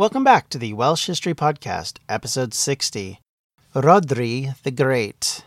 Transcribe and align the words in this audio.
Welcome 0.00 0.24
back 0.24 0.48
to 0.48 0.56
the 0.56 0.72
Welsh 0.72 1.04
History 1.04 1.34
Podcast, 1.34 1.98
episode 2.08 2.54
60 2.54 3.20
Rhodri 3.74 4.58
the 4.62 4.70
Great. 4.70 5.44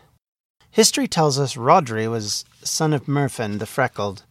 History 0.70 1.08
tells 1.08 1.40
us 1.40 1.56
Rhodri 1.56 2.08
was 2.08 2.44
son 2.62 2.92
of 2.92 3.08
Myrddin 3.08 3.58
the 3.58 3.66
Freckled. 3.66 4.22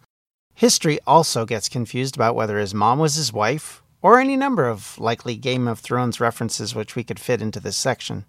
History 0.56 0.98
also 1.06 1.46
gets 1.46 1.68
confused 1.68 2.16
about 2.16 2.36
whether 2.36 2.58
his 2.58 2.74
mom 2.74 3.00
was 3.00 3.16
his 3.16 3.34
wife, 3.34 3.84
or 4.02 4.18
any 4.18 4.38
number 4.38 4.66
of 4.66 4.98
likely 4.98 5.36
Game 5.36 5.68
of 5.68 5.80
Thrones 5.80 6.22
references 6.22 6.74
which 6.74 6.96
we 6.96 7.04
could 7.04 7.20
fit 7.20 7.42
into 7.42 7.60
this 7.60 7.76
section. 7.76 8.24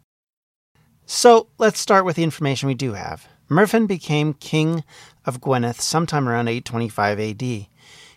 So 1.07 1.47
let's 1.59 1.79
start 1.79 2.05
with 2.05 2.17
the 2.17 2.25
information 2.25 2.67
we 2.67 2.75
do 2.75 2.95
have. 2.95 3.29
Myrddin 3.49 3.87
became 3.87 4.35
king 4.35 4.83
of 5.25 5.41
Gwynedd 5.41 5.77
sometime 5.77 6.29
around 6.29 6.49
825 6.49 7.21
AD. 7.21 7.67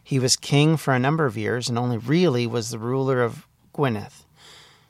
He 0.04 0.18
was 0.20 0.36
king 0.36 0.78
for 0.78 0.96
a 0.96 1.00
number 1.00 1.28
of 1.28 1.38
years 1.38 1.70
and 1.70 1.78
only 1.78 1.98
really 1.98 2.48
was 2.48 2.72
the 2.72 2.80
ruler 2.80 3.22
of 3.22 3.47
Gwynedd. 3.78 4.12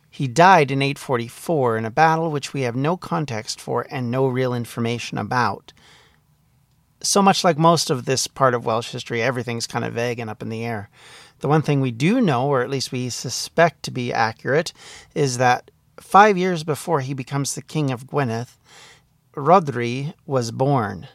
He 0.10 0.28
died 0.28 0.72
in 0.72 0.82
844 0.82 1.78
in 1.78 1.86
a 1.86 1.92
battle 1.92 2.32
which 2.32 2.54
we 2.54 2.62
have 2.62 2.76
no 2.76 2.98
context 2.98 3.62
for 3.62 3.86
and 3.92 4.10
no 4.10 4.26
real 4.26 4.54
information 4.54 5.18
about. 5.18 5.74
So 7.02 7.22
much 7.22 7.44
like 7.44 7.58
most 7.58 7.92
of 7.92 8.06
this 8.06 8.26
part 8.26 8.56
of 8.56 8.66
Welsh 8.66 8.92
history, 8.92 9.22
everything's 9.22 9.68
kind 9.68 9.86
of 9.86 9.94
vague 9.94 10.18
and 10.18 10.30
up 10.30 10.42
in 10.42 10.50
the 10.50 10.66
air. 10.66 10.90
The 11.40 11.48
one 11.48 11.62
thing 11.62 11.82
we 11.82 11.92
do 11.92 12.20
know, 12.20 12.48
or 12.48 12.64
at 12.64 12.70
least 12.70 12.92
we 12.92 13.10
suspect 13.10 13.84
to 13.84 13.92
be 13.92 14.12
accurate, 14.12 14.74
is 15.14 15.38
that 15.38 15.70
five 16.00 16.38
years 16.38 16.64
before 16.64 17.02
he 17.02 17.14
becomes 17.14 17.54
the 17.54 17.62
king 17.62 17.92
of 17.92 18.08
Gwynedd, 18.08 18.48
Rhodri 19.36 20.14
was 20.26 20.50
born. 20.52 21.08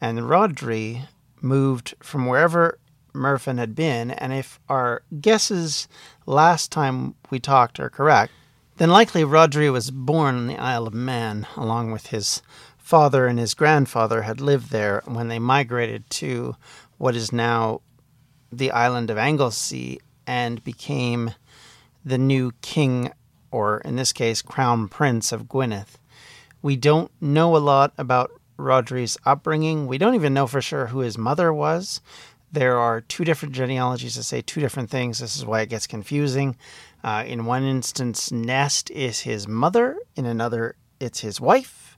And 0.00 0.20
Rhodri 0.20 1.08
moved 1.40 1.94
from 2.00 2.26
wherever 2.26 2.78
Myrddin 3.16 3.58
had 3.58 3.74
been, 3.74 4.10
and 4.10 4.32
if 4.32 4.60
our 4.68 5.02
guesses 5.20 5.88
last 6.26 6.70
time 6.70 7.14
we 7.30 7.40
talked 7.40 7.80
are 7.80 7.90
correct, 7.90 8.32
then 8.76 8.90
likely 8.90 9.22
Rhodri 9.22 9.72
was 9.72 9.90
born 9.90 10.36
on 10.36 10.46
the 10.46 10.58
Isle 10.58 10.86
of 10.86 10.94
Man, 10.94 11.46
along 11.56 11.90
with 11.90 12.08
his 12.08 12.42
father 12.76 13.26
and 13.26 13.38
his 13.38 13.54
grandfather 13.54 14.22
had 14.22 14.40
lived 14.40 14.70
there 14.70 15.02
when 15.06 15.28
they 15.28 15.38
migrated 15.38 16.08
to 16.10 16.56
what 16.98 17.16
is 17.16 17.32
now 17.32 17.80
the 18.52 18.70
island 18.70 19.10
of 19.10 19.18
Anglesey 19.18 20.00
and 20.26 20.62
became 20.62 21.32
the 22.04 22.18
new 22.18 22.52
king, 22.62 23.12
or 23.50 23.78
in 23.78 23.96
this 23.96 24.12
case, 24.12 24.42
crown 24.42 24.88
prince 24.88 25.32
of 25.32 25.48
Gwynedd. 25.48 25.86
We 26.62 26.76
don't 26.76 27.10
know 27.20 27.56
a 27.56 27.58
lot 27.58 27.92
about 27.98 28.30
Rhodri's 28.58 29.18
upbringing. 29.24 29.86
We 29.86 29.98
don't 29.98 30.14
even 30.14 30.34
know 30.34 30.46
for 30.46 30.62
sure 30.62 30.86
who 30.86 31.00
his 31.00 31.18
mother 31.18 31.52
was. 31.52 32.00
There 32.52 32.78
are 32.78 33.00
two 33.00 33.24
different 33.24 33.54
genealogies 33.54 34.14
that 34.14 34.22
say 34.22 34.40
two 34.40 34.60
different 34.60 34.90
things. 34.90 35.18
This 35.18 35.36
is 35.36 35.44
why 35.44 35.60
it 35.62 35.68
gets 35.68 35.86
confusing. 35.86 36.56
Uh, 37.02 37.24
in 37.26 37.44
one 37.44 37.64
instance, 37.64 38.32
Nest 38.32 38.90
is 38.90 39.20
his 39.20 39.46
mother. 39.46 39.96
In 40.14 40.26
another, 40.26 40.76
it's 41.00 41.20
his 41.20 41.40
wife. 41.40 41.96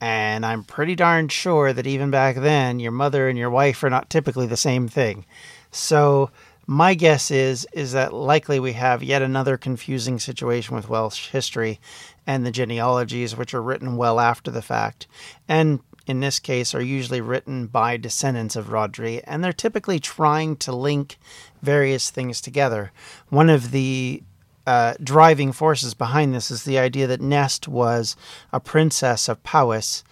And 0.00 0.44
I'm 0.44 0.64
pretty 0.64 0.94
darn 0.94 1.28
sure 1.28 1.72
that 1.72 1.86
even 1.86 2.10
back 2.10 2.36
then, 2.36 2.78
your 2.80 2.92
mother 2.92 3.28
and 3.28 3.38
your 3.38 3.50
wife 3.50 3.82
are 3.82 3.90
not 3.90 4.10
typically 4.10 4.46
the 4.46 4.56
same 4.56 4.88
thing. 4.88 5.24
So 5.70 6.30
my 6.66 6.94
guess 6.94 7.30
is 7.30 7.66
is 7.72 7.92
that 7.92 8.12
likely 8.12 8.58
we 8.58 8.72
have 8.72 9.02
yet 9.02 9.22
another 9.22 9.56
confusing 9.56 10.18
situation 10.18 10.74
with 10.74 10.88
Welsh 10.88 11.28
history 11.28 11.80
and 12.26 12.44
the 12.44 12.50
genealogies, 12.50 13.36
which 13.36 13.54
are 13.54 13.62
written 13.62 13.96
well 13.96 14.18
after 14.18 14.50
the 14.50 14.62
fact. 14.62 15.06
And 15.48 15.80
in 16.06 16.20
this 16.20 16.38
case, 16.38 16.74
are 16.74 16.82
usually 16.82 17.20
written 17.20 17.66
by 17.66 17.96
descendants 17.96 18.56
of 18.56 18.66
Rhodri, 18.66 19.22
and 19.24 19.42
they're 19.42 19.52
typically 19.52 19.98
trying 19.98 20.56
to 20.56 20.74
link 20.74 21.18
various 21.62 22.10
things 22.10 22.40
together. 22.40 22.92
One 23.28 23.48
of 23.48 23.70
the 23.70 24.22
uh, 24.66 24.94
driving 25.02 25.52
forces 25.52 25.94
behind 25.94 26.34
this 26.34 26.50
is 26.50 26.64
the 26.64 26.78
idea 26.78 27.06
that 27.06 27.20
Nest 27.20 27.68
was 27.68 28.16
a 28.52 28.60
princess 28.60 29.28
of 29.28 29.42
Powys, 29.42 30.04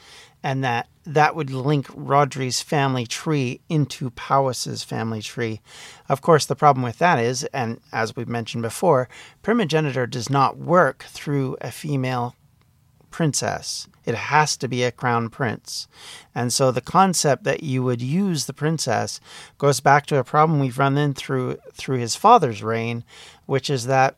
and 0.43 0.63
that 0.65 0.89
that 1.05 1.35
would 1.35 1.51
link 1.51 1.89
Rhodri's 1.89 2.63
family 2.63 3.07
tree 3.07 3.61
into 3.69 4.11
Powys's 4.11 4.85
family 4.85 5.21
tree. 5.21 5.61
Of 6.09 6.21
course, 6.21 6.47
the 6.47 6.55
problem 6.55 6.85
with 6.85 6.99
that 6.99 7.19
is, 7.19 7.45
and 7.53 7.81
as 7.93 8.15
we've 8.15 8.29
mentioned 8.29 8.63
before, 8.63 9.09
primogeniture 9.43 10.07
does 10.07 10.31
not 10.31 10.59
work 10.59 11.05
through 11.09 11.57
a 11.61 11.73
female 11.73 12.37
princess. 13.13 13.87
It 14.05 14.17
has 14.17 14.57
to 14.57 14.67
be 14.67 14.83
a 14.83 14.91
crown 14.91 15.29
prince. 15.29 15.87
And 16.35 16.53
so 16.53 16.73
the 16.73 16.81
concept 16.81 17.45
that 17.45 17.63
you 17.63 17.85
would 17.85 18.03
use 18.03 18.47
the 18.47 18.53
princess 18.53 19.21
goes 19.59 19.79
back 19.79 20.07
to 20.07 20.19
a 20.19 20.25
problem 20.25 20.59
we've 20.59 20.79
run 20.79 20.99
in 20.99 21.15
through 21.15 21.59
through 21.73 21.99
his 21.99 22.17
father's 22.17 22.63
reign, 22.63 23.05
which 23.47 23.71
is 23.71 23.87
that 23.87 24.17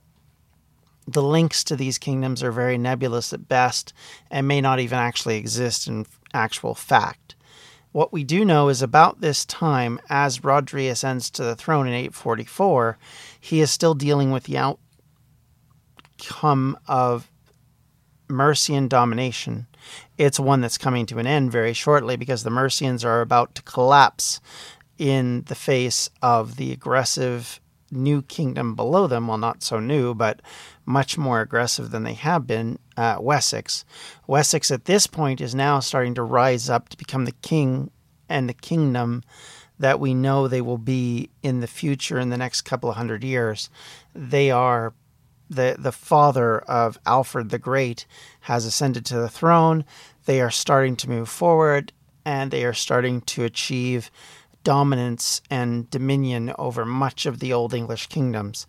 the 1.07 1.23
links 1.23 1.63
to 1.65 1.77
these 1.77 1.99
kingdoms 1.99 2.43
are 2.43 2.53
very 2.53 2.79
nebulous 2.79 3.35
at 3.35 3.49
best 3.49 3.93
and 4.31 4.49
may 4.49 4.63
not 4.63 4.81
even 4.81 4.99
actually 4.99 5.37
exist 5.37 5.87
in 5.87 6.07
actual 6.33 6.75
fact. 6.75 7.37
What 7.93 8.13
we 8.13 8.25
do 8.25 8.45
know 8.45 8.71
is 8.71 8.83
about 8.83 9.21
this 9.21 9.45
time, 9.45 10.01
as 10.09 10.41
Rhodri 10.41 10.91
ascends 10.91 11.31
to 11.31 11.45
the 11.45 11.55
throne 11.55 11.87
in 11.87 11.95
844, 11.95 12.99
he 13.39 13.61
is 13.61 13.71
still 13.71 13.95
dealing 13.95 14.33
with 14.33 14.45
the 14.45 14.59
outcome 16.19 16.77
of 16.89 17.31
Mercian 18.29 18.89
domination. 18.89 19.67
It's 20.17 20.41
one 20.41 20.61
that's 20.61 20.79
coming 20.79 21.07
to 21.07 21.19
an 21.19 21.27
end 21.27 21.53
very 21.53 21.73
shortly 21.73 22.17
because 22.17 22.43
the 22.43 22.51
Mercians 22.51 23.05
are 23.05 23.21
about 23.21 23.55
to 23.57 23.63
collapse 23.63 24.41
in 24.99 25.43
the 25.47 25.55
face 25.55 26.09
of 26.23 26.57
the 26.57 26.73
aggressive 26.73 27.61
new 27.91 28.23
kingdom 28.23 28.75
below 28.75 29.07
them. 29.07 29.29
Well, 29.29 29.39
not 29.39 29.63
so 29.63 29.79
new, 29.79 30.15
but 30.15 30.41
much 30.85 31.17
more 31.17 31.41
aggressive 31.41 31.91
than 31.91 32.03
they 32.03 32.15
have 32.15 32.47
been, 32.47 32.79
uh, 32.97 33.17
Wessex. 33.21 33.85
Wessex 34.27 34.71
at 34.71 34.85
this 34.85 35.07
point 35.07 35.41
is 35.41 35.55
now 35.55 35.81
starting 35.81 36.15
to 36.15 36.23
rise 36.23 36.69
up 36.69 36.89
to 36.91 36.97
become 36.97 37.25
the 37.25 37.33
king 37.33 37.91
and 38.29 38.49
the 38.49 38.55
kingdom 38.55 39.23
that 39.79 40.01
we 40.01 40.15
know 40.15 40.47
they 40.47 40.61
will 40.61 40.79
be 40.79 41.31
in 41.43 41.61
the 41.61 41.67
future 41.67 42.19
in 42.19 42.31
the 42.31 42.37
next 42.37 42.63
couple 42.63 42.91
of 42.91 42.97
hundred 42.97 43.25
years. 43.25 43.71
They 44.15 44.51
are 44.51 44.95
the 45.55 45.77
the 45.79 45.93
father 45.93 46.59
of 46.61 46.99
Alfred 47.07 47.51
the 47.51 47.59
Great 47.59 48.07
has 48.43 48.65
ascended 48.65 49.05
to 49.07 49.17
the 49.17 49.29
throne. 49.29 49.85
They 50.27 50.41
are 50.41 50.51
starting 50.51 50.97
to 50.97 51.11
move 51.11 51.29
forward 51.29 51.93
and 52.25 52.51
they 52.51 52.65
are 52.65 52.75
starting 52.75 53.21
to 53.23 53.45
achieve 53.45 54.11
dominance 54.63 55.43
and 55.51 55.91
dominion 55.91 56.55
over 56.59 56.85
much 56.85 57.27
of 57.27 57.39
the 57.39 57.53
old 57.53 57.75
English 57.75 58.07
kingdoms. 58.07 58.67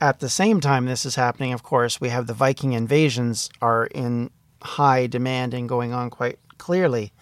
At 0.00 0.20
the 0.20 0.28
same 0.28 0.60
time 0.60 0.86
this 0.86 1.06
is 1.06 1.14
happening, 1.14 1.52
of 1.52 1.62
course, 1.62 2.00
we 2.00 2.08
have 2.08 2.26
the 2.26 2.34
Viking 2.34 2.72
invasions 2.72 3.50
are 3.62 3.86
in 3.86 4.30
high 4.62 5.06
demand 5.06 5.54
and 5.54 5.68
going 5.68 5.92
on 5.92 6.10
quite 6.10 6.38
clearly. 6.58 7.12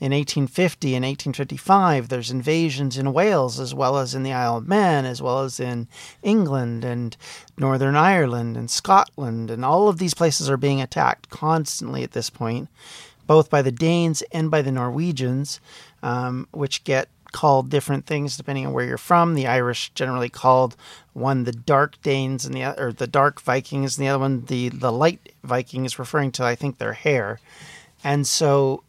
In 0.00 0.12
1850 0.12 0.94
and 0.94 1.04
1855, 1.04 2.08
there's 2.08 2.30
invasions 2.30 2.98
in 2.98 3.12
Wales 3.12 3.58
as 3.58 3.74
well 3.74 3.98
as 3.98 4.14
in 4.14 4.22
the 4.22 4.32
Isle 4.32 4.58
of 4.58 4.68
Man, 4.68 5.04
as 5.04 5.22
well 5.22 5.40
as 5.40 5.58
in 5.58 5.88
England 6.22 6.84
and 6.84 7.16
Northern 7.56 7.96
Ireland 7.96 8.56
and 8.56 8.70
Scotland. 8.70 9.50
And 9.50 9.64
all 9.64 9.88
of 9.88 9.98
these 9.98 10.14
places 10.14 10.50
are 10.50 10.56
being 10.56 10.80
attacked 10.80 11.30
constantly 11.30 12.02
at 12.02 12.12
this 12.12 12.30
point, 12.30 12.68
both 13.26 13.48
by 13.48 13.62
the 13.62 13.72
Danes 13.72 14.22
and 14.32 14.50
by 14.50 14.62
the 14.62 14.72
Norwegians, 14.72 15.60
um, 16.02 16.48
which 16.52 16.84
get 16.84 17.08
called 17.32 17.70
different 17.70 18.06
things 18.06 18.36
depending 18.36 18.66
on 18.66 18.72
where 18.72 18.84
you're 18.84 18.98
from. 18.98 19.34
The 19.34 19.46
Irish 19.46 19.90
generally 19.94 20.28
called 20.28 20.76
one 21.12 21.44
the 21.44 21.52
dark 21.52 22.00
Danes 22.02 22.44
and 22.44 22.54
the 22.54 22.80
or 22.80 22.92
the 22.92 23.06
dark 23.06 23.40
Vikings, 23.40 23.96
and 23.96 24.06
the 24.06 24.10
other 24.10 24.20
one 24.20 24.44
the 24.44 24.68
the 24.68 24.92
light 24.92 25.32
Vikings, 25.42 25.98
referring 25.98 26.30
to 26.32 26.44
I 26.44 26.54
think 26.54 26.78
their 26.78 26.92
hair. 26.92 27.40
And 28.04 28.26
so 28.26 28.82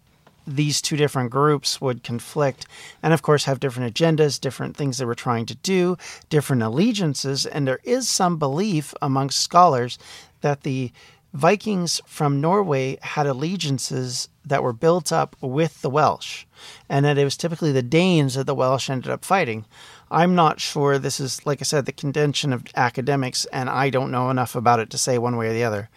these 0.45 0.81
two 0.81 0.97
different 0.97 1.29
groups 1.29 1.79
would 1.79 2.03
conflict 2.03 2.65
and 3.01 3.13
of 3.13 3.21
course 3.21 3.45
have 3.45 3.59
different 3.59 3.93
agendas 3.93 4.39
different 4.39 4.75
things 4.75 4.97
they 4.97 5.05
were 5.05 5.15
trying 5.15 5.45
to 5.45 5.55
do 5.55 5.97
different 6.29 6.61
allegiances. 6.61 7.45
And 7.45 7.67
there 7.67 7.79
is 7.83 8.09
some 8.09 8.37
belief 8.37 8.93
amongst 9.01 9.39
scholars 9.39 9.97
that 10.41 10.63
the 10.63 10.91
vikings 11.33 11.99
from 12.05 12.41
norway 12.41 12.97
had 13.01 13.25
allegiances 13.25 14.29
that 14.45 14.61
were 14.61 14.73
built 14.73 15.11
up 15.11 15.35
with 15.41 15.81
the 15.81 15.89
welsh 15.89 16.45
and 16.87 17.05
that 17.05 17.17
it 17.17 17.23
was 17.23 17.37
typically 17.37 17.71
the 17.71 17.81
danes 17.81 18.35
that 18.35 18.45
the 18.45 18.53
welsh 18.53 18.89
ended 18.89 19.09
up 19.09 19.25
fighting. 19.25 19.65
I'm 20.11 20.35
not 20.35 20.59
sure. 20.59 20.99
This 20.99 21.19
is 21.19 21.43
like 21.45 21.61
i 21.61 21.63
said 21.63 21.85
the 21.85 21.91
contention 21.91 22.53
of 22.53 22.65
academics 22.75 23.45
and 23.45 23.69
i 23.69 23.89
don't 23.89 24.11
know 24.11 24.29
enough 24.29 24.55
about 24.55 24.79
it 24.79 24.89
to 24.91 24.97
say 24.97 25.17
one 25.17 25.37
way 25.37 25.47
or 25.47 25.53
the 25.53 25.63
other. 25.63 25.89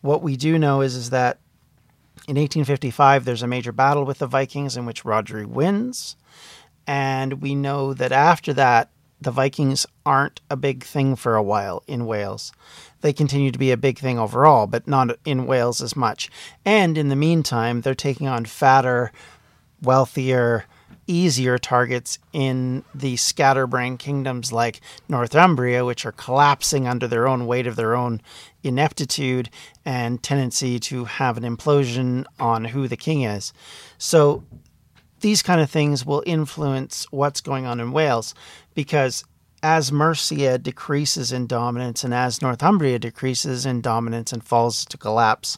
What 0.00 0.22
we 0.22 0.36
do 0.36 0.58
know 0.58 0.80
is, 0.80 0.96
is 0.96 1.10
that 1.10 1.38
in 2.28 2.36
1855, 2.36 3.24
there's 3.24 3.42
a 3.42 3.48
major 3.48 3.72
battle 3.72 4.04
with 4.04 4.18
the 4.18 4.26
Vikings 4.26 4.76
in 4.76 4.86
which 4.86 5.02
Rhodri 5.02 5.44
wins. 5.44 6.16
And 6.86 7.42
we 7.42 7.54
know 7.54 7.94
that 7.94 8.12
after 8.12 8.52
that, 8.54 8.90
the 9.20 9.30
Vikings 9.30 9.86
aren't 10.04 10.40
a 10.50 10.56
big 10.56 10.84
thing 10.84 11.16
for 11.16 11.36
a 11.36 11.42
while 11.42 11.82
in 11.86 12.06
Wales. 12.06 12.52
They 13.00 13.12
continue 13.12 13.50
to 13.50 13.58
be 13.58 13.70
a 13.70 13.76
big 13.76 13.98
thing 13.98 14.18
overall, 14.18 14.66
but 14.66 14.86
not 14.86 15.16
in 15.24 15.46
Wales 15.46 15.80
as 15.80 15.96
much. 15.96 16.30
And 16.64 16.96
in 16.96 17.08
the 17.08 17.16
meantime, 17.16 17.80
they're 17.80 17.94
taking 17.94 18.28
on 18.28 18.44
fatter, 18.44 19.12
wealthier, 19.82 20.66
easier 21.12 21.58
targets 21.58 22.18
in 22.32 22.84
the 22.94 23.16
scatterbrain 23.16 23.98
kingdoms 23.98 24.52
like 24.52 24.80
Northumbria, 25.08 25.84
which 25.84 26.06
are 26.06 26.12
collapsing 26.12 26.88
under 26.88 27.06
their 27.06 27.28
own 27.28 27.46
weight 27.46 27.66
of 27.66 27.76
their 27.76 27.94
own 27.94 28.20
ineptitude 28.62 29.50
and 29.84 30.22
tendency 30.22 30.78
to 30.78 31.04
have 31.04 31.36
an 31.36 31.44
implosion 31.44 32.24
on 32.40 32.64
who 32.64 32.88
the 32.88 32.96
king 32.96 33.22
is. 33.22 33.52
So 33.98 34.44
these 35.20 35.42
kind 35.42 35.60
of 35.60 35.70
things 35.70 36.06
will 36.06 36.22
influence 36.26 37.06
what's 37.10 37.40
going 37.40 37.66
on 37.66 37.78
in 37.78 37.92
Wales 37.92 38.34
because 38.74 39.24
as 39.62 39.92
Mercia 39.92 40.58
decreases 40.58 41.30
in 41.30 41.46
dominance 41.46 42.02
and 42.02 42.12
as 42.12 42.42
Northumbria 42.42 42.98
decreases 42.98 43.64
in 43.64 43.80
dominance 43.80 44.32
and 44.32 44.42
falls 44.42 44.84
to 44.86 44.98
collapse, 44.98 45.56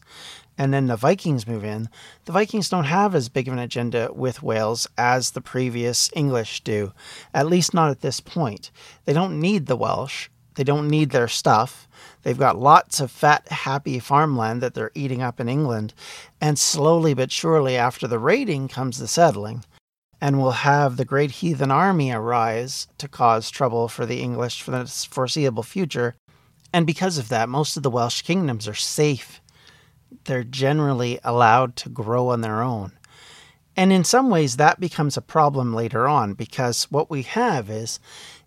and 0.56 0.72
then 0.72 0.86
the 0.86 0.96
Vikings 0.96 1.46
move 1.46 1.64
in, 1.64 1.88
the 2.26 2.32
Vikings 2.32 2.68
don't 2.68 2.84
have 2.84 3.14
as 3.14 3.28
big 3.28 3.48
of 3.48 3.54
an 3.54 3.60
agenda 3.60 4.10
with 4.14 4.42
Wales 4.42 4.86
as 4.96 5.32
the 5.32 5.40
previous 5.40 6.10
English 6.14 6.62
do, 6.62 6.92
at 7.32 7.46
least 7.46 7.74
not 7.74 7.90
at 7.90 8.00
this 8.00 8.20
point. 8.20 8.70
They 9.04 9.12
don't 9.12 9.40
need 9.40 9.66
the 9.66 9.76
Welsh, 9.76 10.28
they 10.54 10.64
don't 10.64 10.88
need 10.88 11.10
their 11.10 11.28
stuff. 11.28 11.88
They've 12.22 12.38
got 12.38 12.58
lots 12.58 13.00
of 13.00 13.10
fat, 13.10 13.48
happy 13.48 13.98
farmland 13.98 14.62
that 14.62 14.74
they're 14.74 14.92
eating 14.94 15.20
up 15.20 15.40
in 15.40 15.48
England, 15.48 15.94
and 16.40 16.58
slowly 16.58 17.12
but 17.12 17.32
surely, 17.32 17.76
after 17.76 18.06
the 18.06 18.18
raiding, 18.18 18.68
comes 18.68 18.98
the 18.98 19.08
settling. 19.08 19.64
And 20.20 20.40
we'll 20.40 20.52
have 20.52 20.96
the 20.96 21.04
great 21.04 21.32
heathen 21.32 21.70
army 21.70 22.12
arise 22.12 22.86
to 22.98 23.08
cause 23.08 23.50
trouble 23.50 23.88
for 23.88 24.06
the 24.06 24.22
English 24.22 24.62
for 24.62 24.70
the 24.70 24.86
foreseeable 24.86 25.64
future. 25.64 26.14
And 26.72 26.86
because 26.86 27.18
of 27.18 27.28
that, 27.28 27.48
most 27.48 27.76
of 27.76 27.82
the 27.82 27.90
Welsh 27.90 28.22
kingdoms 28.22 28.66
are 28.66 28.74
safe 28.74 29.40
they're 30.24 30.44
generally 30.44 31.18
allowed 31.24 31.76
to 31.76 31.88
grow 31.88 32.28
on 32.28 32.40
their 32.40 32.62
own. 32.62 32.92
And 33.76 33.92
in 33.92 34.04
some 34.04 34.30
ways, 34.30 34.56
that 34.56 34.78
becomes 34.78 35.16
a 35.16 35.22
problem 35.22 35.74
later 35.74 36.06
on 36.06 36.34
because 36.34 36.84
what 36.84 37.10
we 37.10 37.22
have 37.22 37.68
is 37.70 37.98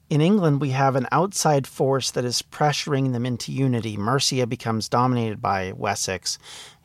in 0.10 0.22
England, 0.22 0.62
we 0.62 0.70
have 0.70 0.96
an 0.96 1.08
outside 1.12 1.68
force 1.68 2.12
that 2.12 2.24
is 2.24 2.42
pressuring 2.42 3.12
them 3.12 3.26
into 3.26 3.52
unity. 3.52 3.98
Mercia 3.98 4.48
becomes 4.48 4.88
dominated 4.88 5.42
by 5.42 5.74
Wessex, 5.74 6.40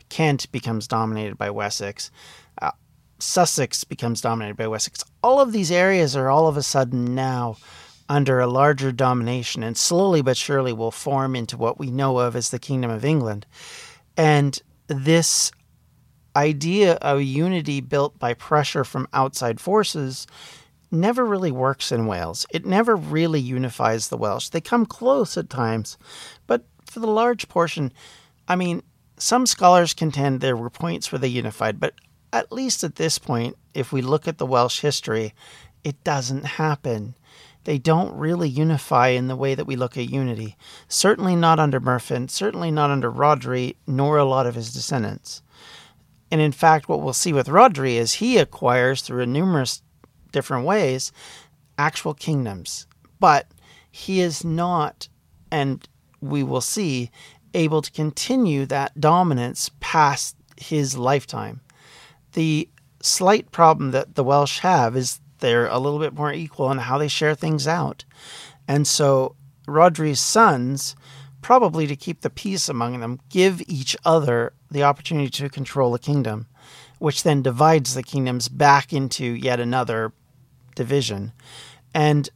Kent 0.09 0.51
becomes 0.51 0.87
dominated 0.87 1.37
by 1.37 1.49
Wessex, 1.49 2.11
uh, 2.61 2.71
Sussex 3.19 3.85
becomes 3.85 4.19
dominated 4.19 4.57
by 4.57 4.67
Wessex. 4.67 5.05
All 5.23 5.39
of 5.39 5.53
these 5.53 5.71
areas 5.71 6.15
are 6.15 6.29
all 6.29 6.47
of 6.47 6.57
a 6.57 6.63
sudden 6.63 7.15
now 7.15 7.55
under 8.09 8.41
a 8.41 8.47
larger 8.47 8.91
domination 8.91 9.63
and 9.63 9.77
slowly 9.77 10.21
but 10.21 10.35
surely 10.35 10.73
will 10.73 10.91
form 10.91 11.35
into 11.35 11.55
what 11.55 11.79
we 11.79 11.89
know 11.89 12.19
of 12.19 12.35
as 12.35 12.49
the 12.49 12.59
Kingdom 12.59 12.91
of 12.91 13.05
England. 13.05 13.45
And 14.17 14.61
this 14.93 15.51
idea 16.35 16.93
of 16.95 17.21
unity 17.21 17.81
built 17.81 18.17
by 18.17 18.33
pressure 18.33 18.83
from 18.83 19.07
outside 19.13 19.59
forces 19.59 20.25
never 20.91 21.25
really 21.25 21.51
works 21.51 21.91
in 21.91 22.05
Wales. 22.05 22.45
It 22.51 22.65
never 22.65 22.95
really 22.95 23.39
unifies 23.39 24.07
the 24.07 24.17
Welsh. 24.17 24.49
They 24.49 24.61
come 24.61 24.85
close 24.85 25.37
at 25.37 25.49
times, 25.49 25.97
but 26.47 26.65
for 26.85 26.99
the 26.99 27.07
large 27.07 27.49
portion, 27.49 27.91
I 28.47 28.55
mean, 28.55 28.83
some 29.17 29.45
scholars 29.45 29.93
contend 29.93 30.39
there 30.39 30.55
were 30.55 30.69
points 30.69 31.11
where 31.11 31.19
they 31.19 31.27
unified, 31.27 31.79
but 31.79 31.95
at 32.31 32.51
least 32.51 32.83
at 32.83 32.95
this 32.95 33.17
point, 33.17 33.57
if 33.73 33.91
we 33.91 34.01
look 34.01 34.27
at 34.27 34.37
the 34.37 34.45
Welsh 34.45 34.81
history, 34.81 35.33
it 35.83 36.03
doesn't 36.03 36.45
happen 36.45 37.15
they 37.63 37.77
don't 37.77 38.13
really 38.15 38.49
unify 38.49 39.09
in 39.09 39.27
the 39.27 39.35
way 39.35 39.55
that 39.55 39.67
we 39.67 39.75
look 39.75 39.97
at 39.97 40.09
unity. 40.09 40.57
Certainly 40.87 41.35
not 41.35 41.59
under 41.59 41.79
Myrddin, 41.79 42.29
certainly 42.29 42.71
not 42.71 42.89
under 42.89 43.11
Rhodri, 43.11 43.75
nor 43.87 44.17
a 44.17 44.25
lot 44.25 44.45
of 44.45 44.55
his 44.55 44.73
descendants. 44.73 45.41
And 46.29 46.41
in 46.41 46.51
fact, 46.51 46.89
what 46.89 47.01
we'll 47.01 47.13
see 47.13 47.31
with 47.31 47.47
Rhodri 47.47 47.93
is 47.93 48.13
he 48.13 48.37
acquires, 48.37 49.01
through 49.01 49.25
numerous 49.27 49.81
different 50.31 50.65
ways, 50.65 51.11
actual 51.77 52.13
kingdoms. 52.13 52.87
But 53.19 53.47
he 53.91 54.19
is 54.19 54.43
not, 54.43 55.07
and 55.51 55.87
we 56.21 56.43
will 56.43 56.61
see, 56.61 57.11
able 57.53 57.81
to 57.81 57.91
continue 57.91 58.65
that 58.65 58.99
dominance 58.99 59.69
past 59.79 60.35
his 60.57 60.97
lifetime. 60.97 61.61
The 62.33 62.67
slight 63.01 63.51
problem 63.51 63.91
that 63.91 64.15
the 64.15 64.23
Welsh 64.23 64.59
have 64.59 64.97
is 64.97 65.19
they're 65.43 65.67
a 65.67 65.77
little 65.77 65.99
bit 65.99 66.13
more 66.13 66.31
equal 66.31 66.71
in 66.71 66.77
how 66.77 66.97
they 66.97 67.09
share 67.09 67.35
things 67.35 67.67
out. 67.67 68.05
And 68.65 68.87
so 68.87 69.35
Rhodri's 69.67 70.21
sons, 70.21 70.95
probably 71.41 71.85
to 71.85 71.97
keep 71.97 72.21
the 72.21 72.29
peace 72.29 72.69
among 72.69 73.01
them, 73.01 73.19
give 73.27 73.61
each 73.67 73.97
other 74.05 74.53
the 74.71 74.83
opportunity 74.83 75.29
to 75.29 75.49
control 75.49 75.93
a 75.93 75.99
kingdom, 75.99 76.47
which 76.99 77.23
then 77.23 77.41
divides 77.41 77.93
the 77.93 78.03
kingdoms 78.03 78.47
back 78.47 78.93
into 78.93 79.25
yet 79.25 79.59
another 79.59 80.13
division. 80.75 81.33
And 81.93 82.29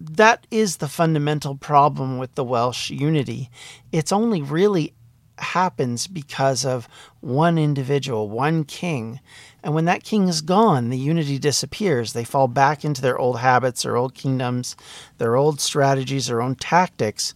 that 0.00 0.44
is 0.50 0.78
the 0.78 0.88
fundamental 0.88 1.54
problem 1.54 2.18
with 2.18 2.34
the 2.34 2.44
Welsh 2.44 2.90
unity. 2.90 3.50
It's 3.92 4.10
only 4.10 4.42
really 4.42 4.94
happens 5.38 6.08
because 6.08 6.64
of 6.64 6.88
one 7.20 7.56
individual, 7.56 8.28
one 8.28 8.64
king. 8.64 9.20
And 9.68 9.74
when 9.74 9.84
that 9.84 10.02
king 10.02 10.28
is 10.28 10.40
gone, 10.40 10.88
the 10.88 10.96
unity 10.96 11.38
disappears. 11.38 12.14
They 12.14 12.24
fall 12.24 12.48
back 12.48 12.86
into 12.86 13.02
their 13.02 13.18
old 13.18 13.40
habits, 13.40 13.82
their 13.82 13.98
old 13.98 14.14
kingdoms, 14.14 14.74
their 15.18 15.36
old 15.36 15.60
strategies, 15.60 16.28
their 16.28 16.40
own 16.40 16.54
tactics. 16.54 17.34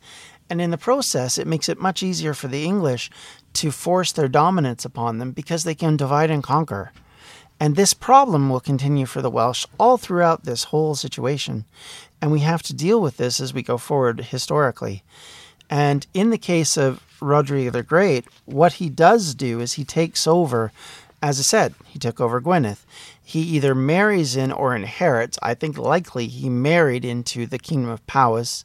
And 0.48 0.58
in 0.58 0.70
the 0.70 0.78
process, 0.78 1.36
it 1.36 1.46
makes 1.46 1.68
it 1.68 1.78
much 1.78 2.02
easier 2.02 2.32
for 2.32 2.48
the 2.48 2.64
English 2.64 3.10
to 3.52 3.70
force 3.70 4.12
their 4.12 4.28
dominance 4.28 4.86
upon 4.86 5.18
them 5.18 5.32
because 5.32 5.64
they 5.64 5.74
can 5.74 5.98
divide 5.98 6.30
and 6.30 6.42
conquer. 6.42 6.92
And 7.60 7.76
this 7.76 7.92
problem 7.92 8.48
will 8.48 8.60
continue 8.60 9.04
for 9.04 9.20
the 9.20 9.28
Welsh 9.28 9.66
all 9.78 9.98
throughout 9.98 10.44
this 10.44 10.64
whole 10.64 10.94
situation. 10.94 11.66
And 12.22 12.32
we 12.32 12.40
have 12.40 12.62
to 12.62 12.72
deal 12.72 13.02
with 13.02 13.18
this 13.18 13.42
as 13.42 13.52
we 13.52 13.62
go 13.62 13.76
forward 13.76 14.20
historically. 14.22 15.02
And 15.68 16.06
in 16.14 16.30
the 16.30 16.38
case 16.38 16.78
of 16.78 17.04
Rhodri 17.20 17.70
the 17.70 17.82
Great, 17.82 18.24
what 18.46 18.74
he 18.74 18.88
does 18.88 19.34
do 19.34 19.60
is 19.60 19.74
he 19.74 19.84
takes 19.84 20.26
over, 20.26 20.72
as 21.22 21.38
I 21.38 21.42
said, 21.42 21.74
he 21.86 21.98
took 21.98 22.20
over 22.20 22.40
Gwynedd. 22.40 22.78
He 23.22 23.40
either 23.40 23.74
marries 23.74 24.34
in 24.34 24.50
or 24.50 24.74
inherits. 24.74 25.38
I 25.40 25.54
think 25.54 25.78
likely 25.78 26.26
he 26.26 26.50
married 26.50 27.04
into 27.04 27.46
the 27.46 27.58
kingdom 27.58 27.90
of 27.90 28.04
Powys, 28.08 28.64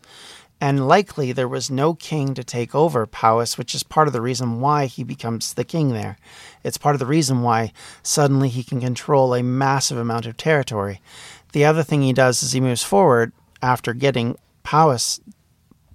and 0.60 0.88
likely 0.88 1.32
there 1.32 1.48
was 1.48 1.70
no 1.70 1.94
king 1.94 2.34
to 2.34 2.44
take 2.44 2.74
over 2.74 3.06
Powys, 3.06 3.60
which 3.60 3.76
is 3.76 3.84
part 3.84 4.08
of 4.08 4.14
the 4.14 4.22
reason 4.22 4.60
why 4.60 4.88
he 4.88 5.04
becomes 5.04 5.54
the 5.54 5.64
king 5.64 5.94
there. 5.94 6.18
It's 6.64 6.80
part 6.80 6.96
of 6.96 7.00
the 7.00 7.06
reason 7.06 7.44
why 7.44 7.74
suddenly 8.02 8.50
he 8.50 8.64
can 8.64 8.82
control 8.82 9.36
a 9.36 9.44
massive 9.44 10.00
amount 10.00 10.26
of 10.26 10.36
territory. 10.36 11.00
The 11.52 11.64
other 11.64 11.84
thing 11.84 12.02
he 12.02 12.14
does 12.14 12.42
is 12.42 12.54
he 12.54 12.60
moves 12.60 12.84
forward 12.84 13.34
after 13.62 13.94
getting 13.94 14.36
Powys 14.64 15.22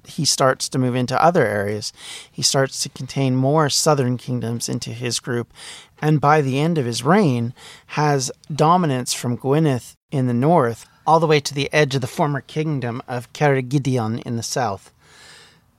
he 0.06 0.24
starts 0.24 0.68
to 0.68 0.78
move 0.78 0.94
into 0.94 1.22
other 1.22 1.46
areas. 1.46 1.92
He 2.30 2.42
starts 2.42 2.82
to 2.82 2.88
contain 2.88 3.36
more 3.36 3.68
southern 3.70 4.16
kingdoms 4.16 4.68
into 4.68 4.90
his 4.90 5.20
group, 5.20 5.52
and 6.00 6.20
by 6.20 6.40
the 6.40 6.58
end 6.58 6.78
of 6.78 6.86
his 6.86 7.04
reign, 7.04 7.54
has 7.88 8.30
dominance 8.54 9.12
from 9.12 9.36
Gwynedd 9.36 9.94
in 10.10 10.26
the 10.26 10.34
north 10.34 10.86
all 11.06 11.20
the 11.20 11.26
way 11.26 11.40
to 11.40 11.54
the 11.54 11.72
edge 11.72 11.94
of 11.94 12.00
the 12.00 12.06
former 12.06 12.40
kingdom 12.40 13.02
of 13.08 13.32
Ceredigion 13.32 14.22
in 14.22 14.36
the 14.36 14.42
south. 14.42 14.92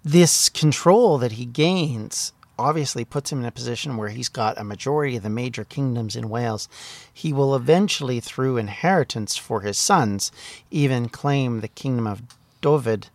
This 0.03 0.49
control 0.49 1.17
that 1.19 1.33
he 1.33 1.45
gains 1.45 2.33
obviously 2.59 3.03
puts 3.03 3.31
him 3.31 3.39
in 3.39 3.45
a 3.45 3.51
position 3.51 3.97
where 3.97 4.09
he's 4.09 4.29
got 4.29 4.57
a 4.59 4.63
majority 4.63 5.17
of 5.17 5.23
the 5.23 5.29
major 5.29 5.63
kingdoms 5.63 6.15
in 6.15 6.29
Wales. 6.29 6.67
He 7.11 7.33
will 7.33 7.55
eventually, 7.55 8.19
through 8.19 8.57
inheritance 8.57 9.35
for 9.35 9.61
his 9.61 9.77
sons, 9.77 10.31
even 10.69 11.09
claim 11.09 11.61
the 11.61 11.67
kingdom 11.67 12.05
of 12.05 12.21
Dyfed 12.61 13.09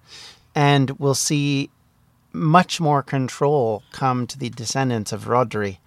and 0.54 0.90
we'll 0.98 1.14
see 1.14 1.70
much 2.32 2.80
more 2.80 3.02
control 3.02 3.82
come 3.92 4.26
to 4.26 4.38
the 4.38 4.50
descendants 4.50 5.12
of 5.12 5.24
Rhodri, 5.24 5.78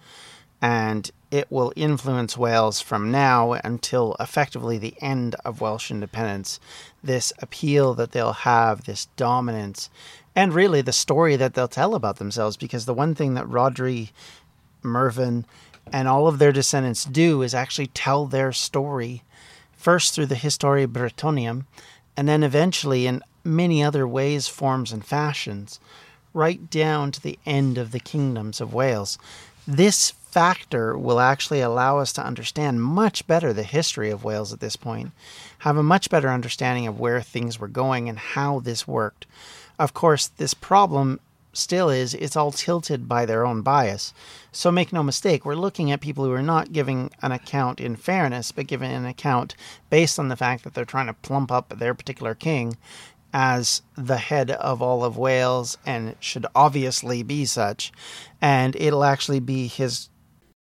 and 0.60 1.10
it 1.30 1.50
will 1.50 1.72
influence 1.76 2.36
Wales 2.36 2.80
from 2.80 3.10
now 3.10 3.52
until 3.64 4.16
effectively 4.20 4.76
the 4.76 4.94
end 5.00 5.34
of 5.44 5.60
Welsh 5.60 5.90
independence. 5.90 6.60
This 7.02 7.32
appeal 7.40 7.94
that 7.94 8.12
they'll 8.12 8.32
have, 8.32 8.84
this 8.84 9.06
dominance, 9.16 9.88
and 10.36 10.52
really 10.52 10.82
the 10.82 10.92
story 10.92 11.36
that 11.36 11.54
they'll 11.54 11.68
tell 11.68 11.94
about 11.94 12.16
themselves, 12.16 12.56
because 12.56 12.84
the 12.84 12.94
one 12.94 13.14
thing 13.14 13.34
that 13.34 13.46
Rhodri, 13.46 14.10
Mervyn, 14.82 15.46
and 15.90 16.06
all 16.06 16.28
of 16.28 16.38
their 16.38 16.52
descendants 16.52 17.04
do 17.04 17.42
is 17.42 17.54
actually 17.54 17.88
tell 17.88 18.26
their 18.26 18.52
story, 18.52 19.22
first 19.72 20.14
through 20.14 20.26
the 20.26 20.34
Historia 20.34 20.86
Brittonum, 20.86 21.64
and 22.16 22.28
then 22.28 22.42
eventually 22.42 23.06
in 23.06 23.22
many 23.44 23.82
other 23.82 24.06
ways, 24.06 24.48
forms, 24.48 24.92
and 24.92 25.04
fashions, 25.04 25.80
right 26.34 26.70
down 26.70 27.12
to 27.12 27.20
the 27.20 27.38
end 27.44 27.78
of 27.78 27.92
the 27.92 28.00
kingdoms 28.00 28.60
of 28.60 28.74
Wales. 28.74 29.18
This 29.66 30.10
factor 30.10 30.96
will 30.96 31.20
actually 31.20 31.60
allow 31.60 31.98
us 31.98 32.12
to 32.14 32.24
understand 32.24 32.82
much 32.82 33.26
better 33.26 33.52
the 33.52 33.62
history 33.62 34.10
of 34.10 34.24
Wales 34.24 34.52
at 34.52 34.60
this 34.60 34.76
point, 34.76 35.12
have 35.58 35.76
a 35.76 35.82
much 35.82 36.08
better 36.08 36.30
understanding 36.30 36.86
of 36.86 36.98
where 36.98 37.20
things 37.20 37.58
were 37.58 37.68
going 37.68 38.08
and 38.08 38.18
how 38.18 38.58
this 38.60 38.88
worked. 38.88 39.26
Of 39.78 39.92
course, 39.92 40.28
this 40.28 40.54
problem 40.54 41.20
still 41.52 41.90
is 41.90 42.14
it's 42.14 42.34
all 42.34 42.50
tilted 42.50 43.06
by 43.06 43.26
their 43.26 43.44
own 43.44 43.60
bias. 43.62 44.14
So 44.52 44.72
make 44.72 44.92
no 44.92 45.02
mistake, 45.02 45.44
we're 45.44 45.54
looking 45.54 45.90
at 45.90 46.00
people 46.00 46.24
who 46.24 46.32
are 46.32 46.42
not 46.42 46.72
giving 46.72 47.10
an 47.20 47.32
account 47.32 47.80
in 47.80 47.96
fairness, 47.96 48.52
but 48.52 48.66
giving 48.66 48.90
an 48.90 49.04
account 49.04 49.54
based 49.90 50.18
on 50.18 50.28
the 50.28 50.36
fact 50.36 50.64
that 50.64 50.72
they're 50.74 50.84
trying 50.84 51.08
to 51.08 51.12
plump 51.12 51.52
up 51.52 51.78
their 51.78 51.94
particular 51.94 52.34
king 52.34 52.76
as 53.32 53.82
the 53.96 54.18
head 54.18 54.50
of 54.50 54.82
all 54.82 55.04
of 55.04 55.16
Wales 55.16 55.78
and 55.86 56.16
should 56.20 56.46
obviously 56.54 57.22
be 57.22 57.44
such. 57.44 57.92
And 58.40 58.76
it'll 58.76 59.04
actually 59.04 59.40
be 59.40 59.66
his. 59.66 60.08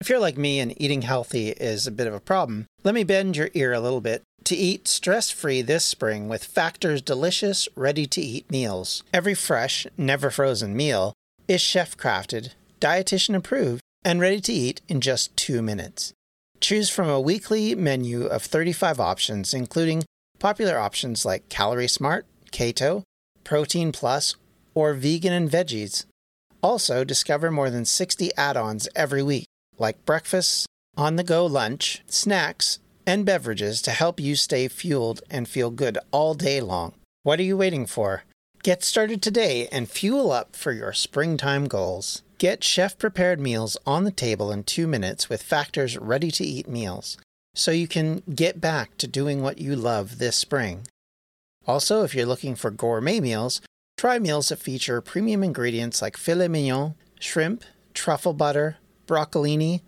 If 0.01 0.09
you're 0.09 0.19
like 0.19 0.37
me 0.37 0.59
and 0.59 0.79
eating 0.81 1.03
healthy 1.03 1.49
is 1.49 1.87
a 1.87 1.91
bit 1.91 2.07
of 2.07 2.13
a 2.13 2.19
problem, 2.19 2.65
let 2.83 2.93
me 2.93 3.03
bend 3.03 3.37
your 3.37 3.49
ear 3.53 3.73
a 3.73 3.79
little 3.79 4.01
bit 4.01 4.23
to 4.45 4.55
eat 4.55 4.87
stress 4.87 5.29
free 5.29 5.61
this 5.61 5.85
spring 5.85 6.27
with 6.27 6.43
Factor's 6.43 7.01
delicious, 7.01 7.69
ready 7.75 8.05
to 8.07 8.21
eat 8.21 8.51
meals. 8.51 9.03
Every 9.13 9.33
fresh, 9.33 9.87
never 9.97 10.29
frozen 10.29 10.75
meal 10.75 11.13
is 11.47 11.61
chef 11.61 11.97
crafted, 11.97 12.49
dietitian 12.81 13.35
approved, 13.35 13.81
and 14.03 14.19
ready 14.19 14.41
to 14.41 14.53
eat 14.53 14.81
in 14.89 14.99
just 14.99 15.35
two 15.37 15.61
minutes. 15.61 16.13
Choose 16.59 16.89
from 16.89 17.09
a 17.09 17.21
weekly 17.21 17.75
menu 17.75 18.25
of 18.25 18.43
35 18.43 18.99
options, 18.99 19.53
including 19.53 20.03
popular 20.39 20.77
options 20.77 21.25
like 21.25 21.49
Calorie 21.49 21.87
Smart, 21.87 22.25
Keto, 22.53 23.03
Protein 23.43 23.91
Plus, 23.91 24.35
or 24.73 24.93
Vegan 24.93 25.33
and 25.33 25.49
Veggies. 25.49 26.05
Also, 26.61 27.03
discover 27.03 27.51
more 27.51 27.69
than 27.69 27.83
60 27.83 28.31
add 28.37 28.55
ons 28.55 28.87
every 28.95 29.21
week, 29.21 29.45
like 29.77 30.05
breakfasts, 30.05 30.65
on 30.95 31.17
the 31.17 31.23
go 31.23 31.45
lunch, 31.45 32.03
snacks, 32.07 32.79
and 33.05 33.25
beverages 33.25 33.81
to 33.81 33.91
help 33.91 34.19
you 34.19 34.35
stay 34.35 34.69
fueled 34.69 35.21
and 35.29 35.49
feel 35.49 35.71
good 35.71 35.97
all 36.11 36.33
day 36.33 36.61
long. 36.61 36.93
What 37.23 37.39
are 37.39 37.43
you 37.43 37.57
waiting 37.57 37.85
for? 37.85 38.23
Get 38.63 38.83
started 38.83 39.21
today 39.21 39.67
and 39.73 39.89
fuel 39.89 40.31
up 40.31 40.55
for 40.55 40.71
your 40.71 40.93
springtime 40.93 41.65
goals. 41.65 42.21
Get 42.37 42.63
chef 42.63 42.97
prepared 42.97 43.41
meals 43.41 43.75
on 43.85 44.05
the 44.05 44.11
table 44.11 44.51
in 44.51 44.63
two 44.63 44.87
minutes 44.87 45.27
with 45.27 45.43
Factor's 45.43 45.97
ready 45.97 46.31
to 46.31 46.45
eat 46.45 46.69
meals 46.69 47.17
so 47.55 47.71
you 47.71 47.87
can 47.87 48.23
get 48.33 48.59
back 48.59 48.97
to 48.97 49.07
doing 49.07 49.41
what 49.41 49.59
you 49.59 49.75
love 49.75 50.17
this 50.17 50.35
spring. 50.35 50.87
Also, 51.65 52.03
if 52.03 52.13
you're 52.13 52.25
looking 52.25 52.55
for 52.55 52.71
gourmet 52.71 53.19
meals, 53.19 53.61
try 53.97 54.19
meals 54.19 54.49
that 54.49 54.59
feature 54.59 55.01
premium 55.01 55.43
ingredients 55.43 56.01
like 56.01 56.17
filet 56.17 56.47
mignon, 56.47 56.95
shrimp, 57.19 57.63
truffle 57.93 58.33
butter, 58.33 58.77
broccolini, 59.07 59.81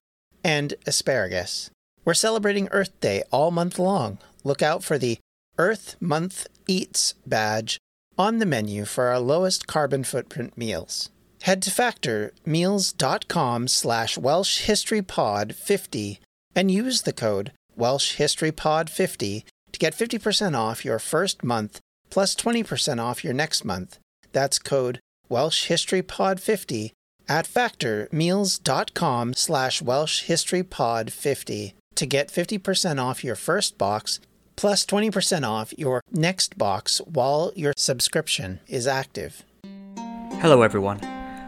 and 0.44 0.76
asparagus. 0.86 1.70
We're 2.06 2.14
celebrating 2.14 2.70
Earth 2.72 3.00
Day 3.00 3.24
all 3.32 3.52
month 3.52 3.80
long. 3.80 4.20
Look 4.44 4.62
out 4.62 4.84
for 4.84 4.98
the 4.98 5.18
Earth 5.58 5.96
Month 6.00 6.48
Eats 6.68 7.16
badge 7.26 7.78
on 8.18 8.40
the 8.40 8.46
menu 8.46 8.86
for 8.86 9.06
our 9.06 9.20
lowest 9.20 9.68
carbon 9.68 10.04
footprint 10.04 10.58
meals. 10.58 11.10
Head 11.42 11.62
to 11.64 11.70
factormeals.com 11.70 13.68
slash 13.68 14.18
welshhistorypod50 14.18 16.20
and 16.56 16.72
use 16.72 17.02
the 17.02 17.14
code 17.14 17.52
welshhistorypod50 17.78 19.44
to 19.76 19.80
get 19.80 19.94
50% 19.94 20.58
off 20.58 20.86
your 20.86 21.00
first 21.00 21.44
month 21.44 21.82
plus 22.10 22.34
20% 22.34 23.04
off 23.04 23.26
your 23.26 23.34
next 23.34 23.66
month. 23.66 24.00
That's 24.32 24.58
code 24.58 25.02
welshhistorypod50 25.30 26.92
at 27.28 27.46
factormeals.com 27.46 29.34
slash 29.34 29.82
welshhistorypod50 29.82 31.74
to 31.96 32.06
get 32.06 32.28
50% 32.30 33.04
off 33.04 33.24
your 33.24 33.36
first 33.36 33.78
box 33.78 34.22
plus 34.56 34.86
20% 34.86 35.46
off 35.46 35.74
your 35.78 36.00
next 36.10 36.58
box 36.58 37.00
while 37.00 37.52
your 37.56 37.74
subscription 37.76 38.62
is 38.70 38.88
active. 38.88 39.44
Hello, 40.40 40.62
everyone. 40.62 41.15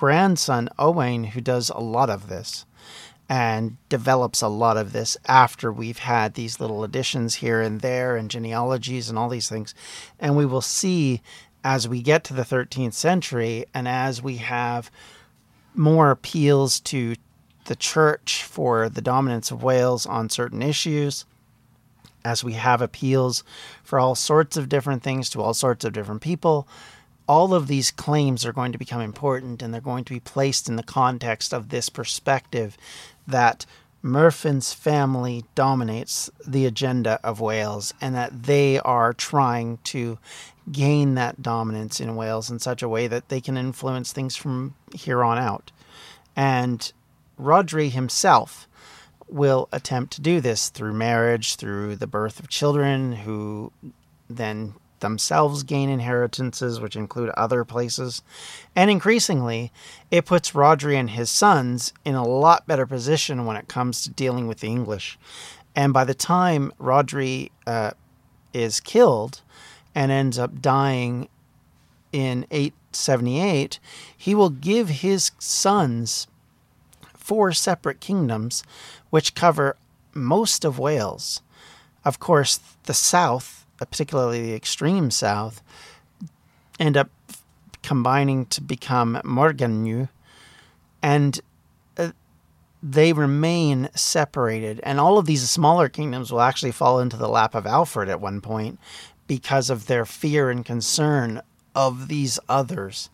Grandson 0.00 0.66
Owain 0.78 1.24
who 1.24 1.42
does 1.42 1.68
a 1.68 1.78
lot 1.78 2.08
of 2.08 2.30
this 2.30 2.64
and 3.28 3.76
develops 3.90 4.40
a 4.40 4.48
lot 4.48 4.78
of 4.78 4.94
this 4.94 5.14
after 5.26 5.70
we've 5.70 5.98
had 5.98 6.32
these 6.32 6.58
little 6.58 6.82
additions 6.82 7.34
here 7.34 7.60
and 7.60 7.82
there 7.82 8.16
and 8.16 8.30
genealogies 8.30 9.10
and 9.10 9.18
all 9.18 9.28
these 9.28 9.50
things. 9.50 9.74
And 10.18 10.38
we 10.38 10.46
will 10.46 10.62
see 10.62 11.20
as 11.62 11.86
we 11.86 12.00
get 12.00 12.24
to 12.24 12.32
the 12.32 12.44
13th 12.44 12.94
century 12.94 13.66
and 13.74 13.86
as 13.86 14.22
we 14.22 14.38
have 14.38 14.90
more 15.74 16.10
appeals 16.10 16.80
to 16.80 17.16
the 17.66 17.76
church 17.76 18.42
for 18.42 18.88
the 18.88 19.02
dominance 19.02 19.50
of 19.50 19.62
Wales 19.62 20.06
on 20.06 20.30
certain 20.30 20.62
issues, 20.62 21.26
as 22.24 22.42
we 22.42 22.54
have 22.54 22.80
appeals 22.80 23.44
for 23.82 23.98
all 23.98 24.14
sorts 24.14 24.56
of 24.56 24.70
different 24.70 25.02
things 25.02 25.28
to 25.28 25.42
all 25.42 25.52
sorts 25.52 25.84
of 25.84 25.92
different 25.92 26.22
people, 26.22 26.66
all 27.30 27.54
of 27.54 27.68
these 27.68 27.92
claims 27.92 28.44
are 28.44 28.52
going 28.52 28.72
to 28.72 28.78
become 28.78 29.00
important 29.00 29.62
and 29.62 29.72
they're 29.72 29.80
going 29.80 30.02
to 30.02 30.12
be 30.12 30.18
placed 30.18 30.68
in 30.68 30.74
the 30.74 30.82
context 30.82 31.54
of 31.54 31.68
this 31.68 31.88
perspective 31.88 32.76
that 33.24 33.64
Myrddin's 34.02 34.72
family 34.72 35.44
dominates 35.54 36.28
the 36.44 36.66
agenda 36.66 37.20
of 37.22 37.38
Wales 37.38 37.94
and 38.00 38.16
that 38.16 38.42
they 38.42 38.80
are 38.80 39.12
trying 39.12 39.78
to 39.84 40.18
gain 40.72 41.14
that 41.14 41.40
dominance 41.40 42.00
in 42.00 42.16
Wales 42.16 42.50
in 42.50 42.58
such 42.58 42.82
a 42.82 42.88
way 42.88 43.06
that 43.06 43.28
they 43.28 43.40
can 43.40 43.56
influence 43.56 44.12
things 44.12 44.34
from 44.34 44.74
here 44.92 45.22
on 45.22 45.38
out. 45.38 45.70
And 46.34 46.92
Rhodri 47.40 47.92
himself 47.92 48.66
will 49.28 49.68
attempt 49.70 50.14
to 50.14 50.20
do 50.20 50.40
this 50.40 50.68
through 50.68 50.94
marriage, 50.94 51.54
through 51.54 51.94
the 51.94 52.08
birth 52.08 52.40
of 52.40 52.48
children 52.48 53.12
who 53.12 53.70
then 54.28 54.74
themselves 55.00 55.62
gain 55.62 55.88
inheritances, 55.88 56.80
which 56.80 56.96
include 56.96 57.30
other 57.30 57.64
places. 57.64 58.22
And 58.76 58.90
increasingly, 58.90 59.72
it 60.10 60.26
puts 60.26 60.52
Rhodri 60.52 60.94
and 60.94 61.10
his 61.10 61.30
sons 61.30 61.92
in 62.04 62.14
a 62.14 62.26
lot 62.26 62.66
better 62.66 62.86
position 62.86 63.46
when 63.46 63.56
it 63.56 63.68
comes 63.68 64.02
to 64.02 64.10
dealing 64.10 64.46
with 64.46 64.60
the 64.60 64.68
English. 64.68 65.18
And 65.74 65.92
by 65.92 66.04
the 66.04 66.14
time 66.14 66.72
Rhodri 66.80 67.50
uh, 67.66 67.92
is 68.52 68.80
killed 68.80 69.42
and 69.94 70.10
ends 70.10 70.38
up 70.38 70.60
dying 70.60 71.28
in 72.12 72.46
878, 72.50 73.78
he 74.16 74.34
will 74.34 74.50
give 74.50 74.88
his 74.88 75.32
sons 75.38 76.26
four 77.14 77.52
separate 77.52 78.00
kingdoms, 78.00 78.62
which 79.10 79.34
cover 79.34 79.76
most 80.12 80.64
of 80.64 80.78
Wales. 80.78 81.42
Of 82.04 82.18
course, 82.18 82.58
the 82.84 82.94
south 82.94 83.59
particularly 83.86 84.42
the 84.42 84.54
extreme 84.54 85.10
south, 85.10 85.62
end 86.78 86.96
up 86.96 87.10
combining 87.82 88.46
to 88.46 88.60
become 88.60 89.20
Morgannwg, 89.24 90.08
and 91.02 91.40
uh, 91.96 92.10
they 92.82 93.12
remain 93.12 93.88
separated. 93.94 94.80
And 94.82 95.00
all 95.00 95.18
of 95.18 95.26
these 95.26 95.48
smaller 95.48 95.88
kingdoms 95.88 96.30
will 96.30 96.40
actually 96.40 96.72
fall 96.72 97.00
into 97.00 97.16
the 97.16 97.28
lap 97.28 97.54
of 97.54 97.66
Alfred 97.66 98.08
at 98.08 98.20
one 98.20 98.40
point 98.40 98.78
because 99.26 99.70
of 99.70 99.86
their 99.86 100.04
fear 100.04 100.50
and 100.50 100.64
concern 100.64 101.42
of 101.74 102.08
these 102.08 102.38
others 102.48 103.08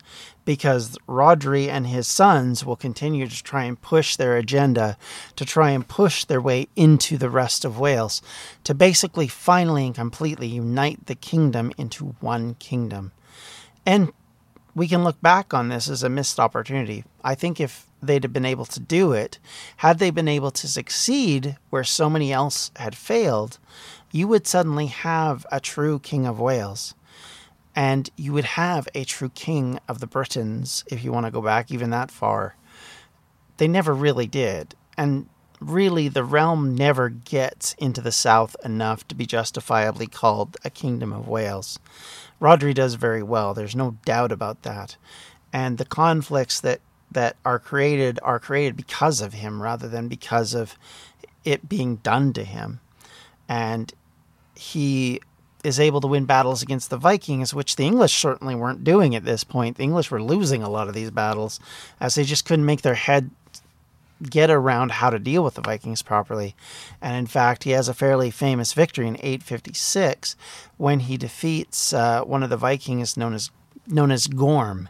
because 0.47 0.97
Rhodri 1.09 1.67
and 1.67 1.85
his 1.85 2.07
sons 2.07 2.63
will 2.63 2.77
continue 2.77 3.27
to 3.27 3.43
try 3.43 3.65
and 3.65 3.81
push 3.81 4.15
their 4.15 4.37
agenda 4.37 4.97
to 5.35 5.43
try 5.43 5.71
and 5.71 5.85
push 5.85 6.23
their 6.23 6.39
way 6.39 6.69
into 6.73 7.17
the 7.17 7.29
rest 7.29 7.65
of 7.65 7.77
Wales 7.77 8.21
to 8.63 8.73
basically 8.73 9.27
finally 9.27 9.87
and 9.87 9.93
completely 9.93 10.47
unite 10.47 11.07
the 11.07 11.15
kingdom 11.15 11.73
into 11.77 12.15
one 12.21 12.53
kingdom. 12.59 13.11
And 13.85 14.13
we 14.73 14.87
can 14.87 15.03
look 15.03 15.21
back 15.21 15.53
on 15.53 15.67
this 15.67 15.89
as 15.89 16.01
a 16.01 16.07
missed 16.07 16.39
opportunity. 16.39 17.03
I 17.25 17.35
think 17.35 17.59
if 17.59 17.85
they'd 18.01 18.23
have 18.23 18.31
been 18.31 18.45
able 18.45 18.65
to 18.67 18.79
do 18.79 19.11
it, 19.11 19.39
had 19.75 19.99
they 19.99 20.11
been 20.11 20.29
able 20.29 20.51
to 20.51 20.67
succeed 20.69 21.57
where 21.71 21.83
so 21.83 22.09
many 22.09 22.31
else 22.31 22.71
had 22.77 22.95
failed, 22.95 23.59
you 24.13 24.29
would 24.29 24.47
suddenly 24.47 24.85
have 24.85 25.45
a 25.51 25.59
true 25.59 25.99
King 25.99 26.25
of 26.25 26.39
Wales 26.39 26.95
and 27.77 28.09
you 28.17 28.33
would 28.33 28.43
have 28.43 28.89
a 28.95 29.03
true 29.03 29.29
king 29.29 29.79
of 29.87 29.99
the 29.99 30.07
Britons 30.07 30.83
if 30.87 31.03
you 31.03 31.11
want 31.11 31.27
to 31.27 31.31
go 31.31 31.43
back 31.43 31.69
even 31.71 31.91
that 31.91 32.09
far. 32.09 32.55
They 33.57 33.67
never 33.67 33.93
really 33.93 34.25
did. 34.25 34.73
And 34.97 35.29
really, 35.59 36.07
the 36.07 36.23
realm 36.23 36.73
never 36.73 37.09
gets 37.09 37.75
into 37.75 38.01
the 38.01 38.11
south 38.11 38.55
enough 38.65 39.07
to 39.09 39.15
be 39.15 39.27
justifiably 39.27 40.07
called 40.07 40.57
a 40.65 40.71
kingdom 40.71 41.13
of 41.13 41.27
Wales. 41.27 41.77
Rhodri 42.41 42.73
does 42.73 42.95
very 42.95 43.21
well, 43.21 43.53
there's 43.53 43.75
no 43.75 43.97
doubt 44.05 44.31
about 44.31 44.63
that. 44.63 44.97
And 45.53 45.77
the 45.77 45.85
conflicts 45.85 46.59
that 46.59 46.81
that 47.11 47.37
are 47.45 47.59
created 47.59 48.19
are 48.23 48.39
created 48.39 48.75
because 48.75 49.21
of 49.21 49.33
him 49.33 49.61
rather 49.61 49.87
than 49.87 50.07
because 50.07 50.55
of 50.55 50.77
it 51.45 51.69
being 51.69 51.97
done 51.97 52.33
to 52.33 52.43
him. 52.43 52.79
And 53.47 53.93
he 54.55 55.21
is 55.67 55.79
able 55.79 55.99
to 55.99 56.07
win 56.07 56.25
battles 56.25 56.61
against 56.61 56.89
the 56.89 56.97
Vikings, 56.97 57.53
which 57.53 57.75
the 57.75 57.85
English 57.85 58.13
certainly 58.13 58.55
weren't 58.55 58.85
doing 58.85 59.15
at 59.15 59.25
this 59.25 59.43
point. 59.43 59.75
The 59.75 59.83
English 59.83 60.09
were 60.09 60.21
losing 60.21 60.63
a 60.63 60.69
lot 60.69 60.87
of 60.87 60.93
these 60.93 61.11
battles 61.11 61.59
as 61.99 62.15
they 62.15 62.23
just 62.23 62.45
couldn't 62.45 62.65
make 62.65 62.81
their 62.81 62.95
head 62.95 63.29
get 64.23 64.49
around 64.49 64.93
how 64.93 65.09
to 65.09 65.19
deal 65.19 65.43
with 65.43 65.55
the 65.55 65.61
Vikings 65.61 66.01
properly. 66.01 66.55
And 67.01 67.17
in 67.17 67.27
fact, 67.27 67.65
he 67.65 67.71
has 67.71 67.89
a 67.89 67.93
fairly 67.93 68.31
famous 68.31 68.73
victory 68.73 69.07
in 69.07 69.17
856 69.17 70.35
when 70.77 71.01
he 71.01 71.17
defeats 71.17 71.93
uh, 71.93 72.23
one 72.23 72.43
of 72.43 72.49
the 72.49 72.57
Vikings 72.57 73.17
known 73.17 73.33
as 73.33 73.51
known 73.85 74.11
as 74.11 74.27
Gorm. 74.27 74.89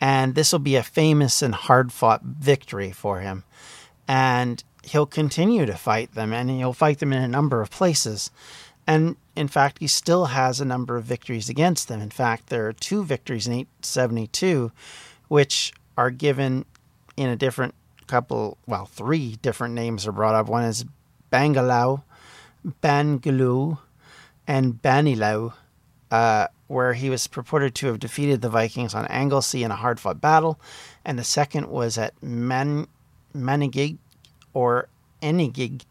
And 0.00 0.34
this 0.34 0.52
will 0.52 0.58
be 0.58 0.76
a 0.76 0.82
famous 0.82 1.42
and 1.42 1.54
hard 1.54 1.92
fought 1.92 2.22
victory 2.22 2.92
for 2.92 3.20
him. 3.20 3.44
And 4.06 4.64
he'll 4.84 5.06
continue 5.06 5.66
to 5.66 5.76
fight 5.76 6.14
them, 6.14 6.32
and 6.32 6.48
he'll 6.50 6.72
fight 6.72 6.98
them 6.98 7.12
in 7.12 7.22
a 7.22 7.28
number 7.28 7.60
of 7.60 7.70
places. 7.70 8.30
And 8.86 9.16
in 9.38 9.46
fact, 9.46 9.78
he 9.78 9.86
still 9.86 10.26
has 10.26 10.60
a 10.60 10.64
number 10.64 10.96
of 10.96 11.04
victories 11.04 11.48
against 11.48 11.86
them. 11.86 12.00
In 12.00 12.10
fact, 12.10 12.48
there 12.48 12.66
are 12.66 12.72
two 12.72 13.04
victories 13.04 13.46
in 13.46 13.52
872, 13.52 14.72
which 15.28 15.72
are 15.96 16.10
given 16.10 16.64
in 17.16 17.28
a 17.28 17.36
different 17.36 17.76
couple, 18.08 18.58
well, 18.66 18.86
three 18.86 19.36
different 19.36 19.74
names 19.74 20.08
are 20.08 20.12
brought 20.12 20.34
up. 20.34 20.48
One 20.48 20.64
is 20.64 20.84
Bangalau, 21.30 22.02
Bangaloo, 22.80 23.78
and 24.48 24.82
Banilau, 24.82 25.52
uh, 26.10 26.48
where 26.66 26.94
he 26.94 27.08
was 27.08 27.28
purported 27.28 27.76
to 27.76 27.86
have 27.86 28.00
defeated 28.00 28.42
the 28.42 28.50
Vikings 28.50 28.92
on 28.92 29.06
Anglesey 29.06 29.62
in 29.62 29.70
a 29.70 29.76
hard 29.76 30.00
fought 30.00 30.20
battle. 30.20 30.58
And 31.04 31.16
the 31.16 31.22
second 31.22 31.68
was 31.68 31.96
at 31.96 32.20
Man- 32.20 32.88
Manigig 33.36 33.98
or 34.52 34.88
Enigig, 35.22 35.82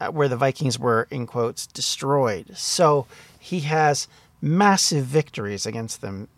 Uh, 0.00 0.08
where 0.08 0.28
the 0.28 0.36
Vikings 0.36 0.78
were, 0.78 1.08
in 1.10 1.26
quotes, 1.26 1.66
destroyed. 1.66 2.56
So 2.56 3.06
he 3.36 3.60
has 3.60 4.06
massive 4.40 5.04
victories 5.04 5.66
against 5.66 6.00
them, 6.02 6.28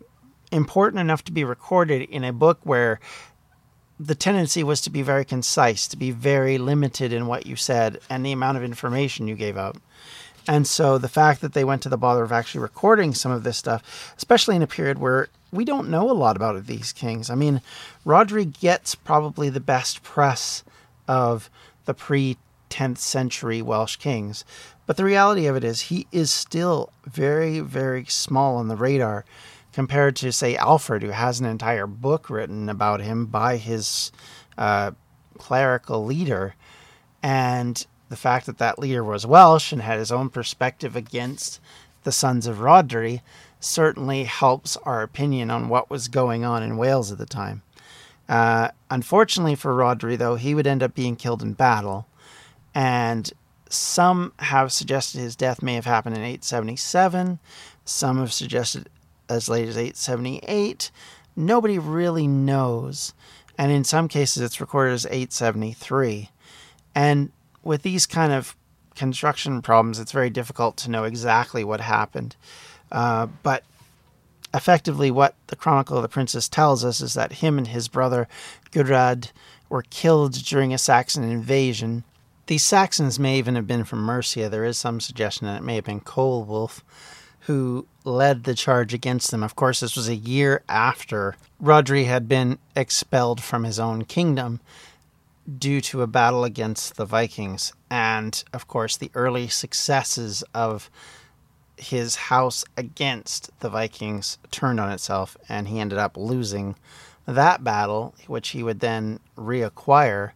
important 0.51 0.99
enough 0.99 1.23
to 1.25 1.31
be 1.31 1.43
recorded 1.43 2.09
in 2.09 2.23
a 2.23 2.33
book 2.33 2.59
where 2.63 2.99
the 3.99 4.15
tendency 4.15 4.63
was 4.63 4.81
to 4.81 4.89
be 4.89 5.03
very 5.03 5.23
concise, 5.23 5.87
to 5.87 5.95
be 5.95 6.09
very 6.09 6.57
limited 6.57 7.13
in 7.13 7.27
what 7.27 7.45
you 7.45 7.55
said 7.55 7.99
and 8.09 8.25
the 8.25 8.31
amount 8.31 8.57
of 8.57 8.63
information 8.63 9.27
you 9.27 9.35
gave 9.35 9.57
out. 9.57 9.77
And 10.47 10.65
so 10.65 10.97
the 10.97 11.07
fact 11.07 11.41
that 11.41 11.53
they 11.53 11.63
went 11.63 11.83
to 11.83 11.89
the 11.89 11.97
bother 11.97 12.23
of 12.23 12.31
actually 12.31 12.61
recording 12.61 13.13
some 13.13 13.31
of 13.31 13.43
this 13.43 13.57
stuff, 13.57 14.15
especially 14.17 14.55
in 14.55 14.63
a 14.63 14.67
period 14.67 14.97
where 14.97 15.27
we 15.51 15.65
don't 15.65 15.89
know 15.89 16.09
a 16.09 16.13
lot 16.13 16.35
about 16.35 16.65
these 16.65 16.91
kings. 16.91 17.29
I 17.29 17.35
mean, 17.35 17.61
Rhodri 18.07 18.59
gets 18.59 18.95
probably 18.95 19.49
the 19.49 19.59
best 19.59 20.01
press 20.01 20.63
of 21.07 21.47
the 21.85 21.93
pre 21.93 22.37
10th 22.71 22.97
century 22.97 23.61
Welsh 23.61 23.97
kings. 23.97 24.43
But 24.87 24.97
the 24.97 25.03
reality 25.03 25.45
of 25.45 25.55
it 25.55 25.63
is, 25.63 25.81
he 25.81 26.07
is 26.11 26.31
still 26.31 26.91
very, 27.05 27.59
very 27.59 28.05
small 28.05 28.57
on 28.57 28.67
the 28.67 28.75
radar 28.75 29.25
compared 29.73 30.15
to, 30.17 30.31
say, 30.31 30.55
Alfred, 30.55 31.03
who 31.03 31.09
has 31.09 31.39
an 31.39 31.45
entire 31.45 31.87
book 31.87 32.29
written 32.29 32.67
about 32.69 33.01
him 33.01 33.25
by 33.25 33.57
his 33.57 34.11
uh, 34.57 34.91
clerical 35.37 36.05
leader. 36.05 36.55
And 37.23 37.85
the 38.09 38.15
fact 38.17 38.45
that 38.47 38.57
that 38.57 38.79
leader 38.79 39.03
was 39.03 39.25
Welsh 39.25 39.71
and 39.71 39.81
had 39.81 39.99
his 39.99 40.11
own 40.11 40.29
perspective 40.29 40.95
against 40.95 41.59
the 42.03 42.11
sons 42.11 42.47
of 42.47 42.57
Rhodri 42.57 43.21
certainly 43.59 44.23
helps 44.23 44.75
our 44.77 45.03
opinion 45.03 45.51
on 45.51 45.69
what 45.69 45.89
was 45.89 46.07
going 46.07 46.43
on 46.43 46.63
in 46.63 46.77
Wales 46.77 47.11
at 47.11 47.17
the 47.17 47.25
time. 47.25 47.61
Uh, 48.27 48.69
unfortunately 48.89 49.55
for 49.55 49.73
Rhodri, 49.73 50.17
though, 50.17 50.35
he 50.35 50.55
would 50.55 50.67
end 50.67 50.81
up 50.81 50.95
being 50.95 51.15
killed 51.15 51.41
in 51.41 51.53
battle. 51.53 52.07
And 52.73 53.31
some 53.69 54.33
have 54.39 54.71
suggested 54.71 55.19
his 55.19 55.35
death 55.35 55.61
may 55.61 55.75
have 55.75 55.85
happened 55.85 56.15
in 56.15 56.23
877. 56.23 57.39
Some 57.85 58.19
have 58.19 58.33
suggested 58.33 58.89
as 59.29 59.49
late 59.49 59.67
as 59.67 59.77
878. 59.77 60.91
Nobody 61.35 61.79
really 61.79 62.27
knows. 62.27 63.13
And 63.57 63.71
in 63.71 63.83
some 63.83 64.07
cases, 64.07 64.43
it's 64.43 64.61
recorded 64.61 64.93
as 64.93 65.05
873. 65.05 66.29
And 66.95 67.31
with 67.63 67.83
these 67.83 68.05
kind 68.05 68.33
of 68.33 68.55
construction 68.95 69.61
problems, 69.61 69.99
it's 69.99 70.11
very 70.11 70.29
difficult 70.29 70.77
to 70.77 70.91
know 70.91 71.03
exactly 71.03 71.63
what 71.63 71.81
happened. 71.81 72.35
Uh, 72.91 73.27
but 73.43 73.63
effectively, 74.53 75.11
what 75.11 75.35
the 75.47 75.55
Chronicle 75.55 75.97
of 75.97 76.03
the 76.03 76.09
Princes 76.09 76.49
tells 76.49 76.83
us 76.83 77.01
is 77.01 77.13
that 77.13 77.33
him 77.33 77.57
and 77.57 77.67
his 77.67 77.87
brother 77.87 78.27
Gwriad 78.71 79.31
were 79.69 79.83
killed 79.83 80.33
during 80.33 80.73
a 80.73 80.77
Saxon 80.77 81.23
invasion. 81.23 82.03
These 82.51 82.65
Saxons 82.65 83.17
may 83.17 83.37
even 83.37 83.55
have 83.55 83.65
been 83.65 83.85
from 83.85 84.03
Mercia. 84.03 84.49
There 84.49 84.65
is 84.65 84.77
some 84.77 84.99
suggestion 84.99 85.47
that 85.47 85.59
it 85.59 85.63
may 85.63 85.75
have 85.75 85.85
been 85.85 86.01
Ceolwulf 86.01 86.83
who 87.47 87.87
led 88.03 88.43
the 88.43 88.55
charge 88.55 88.93
against 88.93 89.31
them. 89.31 89.41
Of 89.41 89.55
course, 89.55 89.79
this 89.79 89.95
was 89.95 90.09
a 90.09 90.17
year 90.17 90.61
after 90.67 91.37
Rhodri 91.63 92.07
had 92.07 92.27
been 92.27 92.59
expelled 92.75 93.41
from 93.41 93.63
his 93.63 93.79
own 93.79 94.03
kingdom 94.03 94.59
due 95.57 95.79
to 95.79 96.01
a 96.01 96.07
battle 96.07 96.43
against 96.43 96.97
the 96.97 97.05
Vikings. 97.05 97.71
And 97.89 98.43
of 98.51 98.67
course, 98.67 98.97
the 98.97 99.11
early 99.13 99.47
successes 99.47 100.43
of 100.53 100.89
his 101.77 102.17
house 102.17 102.65
against 102.75 103.49
the 103.61 103.69
Vikings 103.69 104.39
turned 104.51 104.81
on 104.81 104.91
itself, 104.91 105.37
and 105.47 105.69
he 105.69 105.79
ended 105.79 105.99
up 105.99 106.17
losing 106.17 106.75
that 107.25 107.63
battle, 107.63 108.13
which 108.27 108.49
he 108.49 108.61
would 108.61 108.81
then 108.81 109.21
reacquire, 109.37 110.31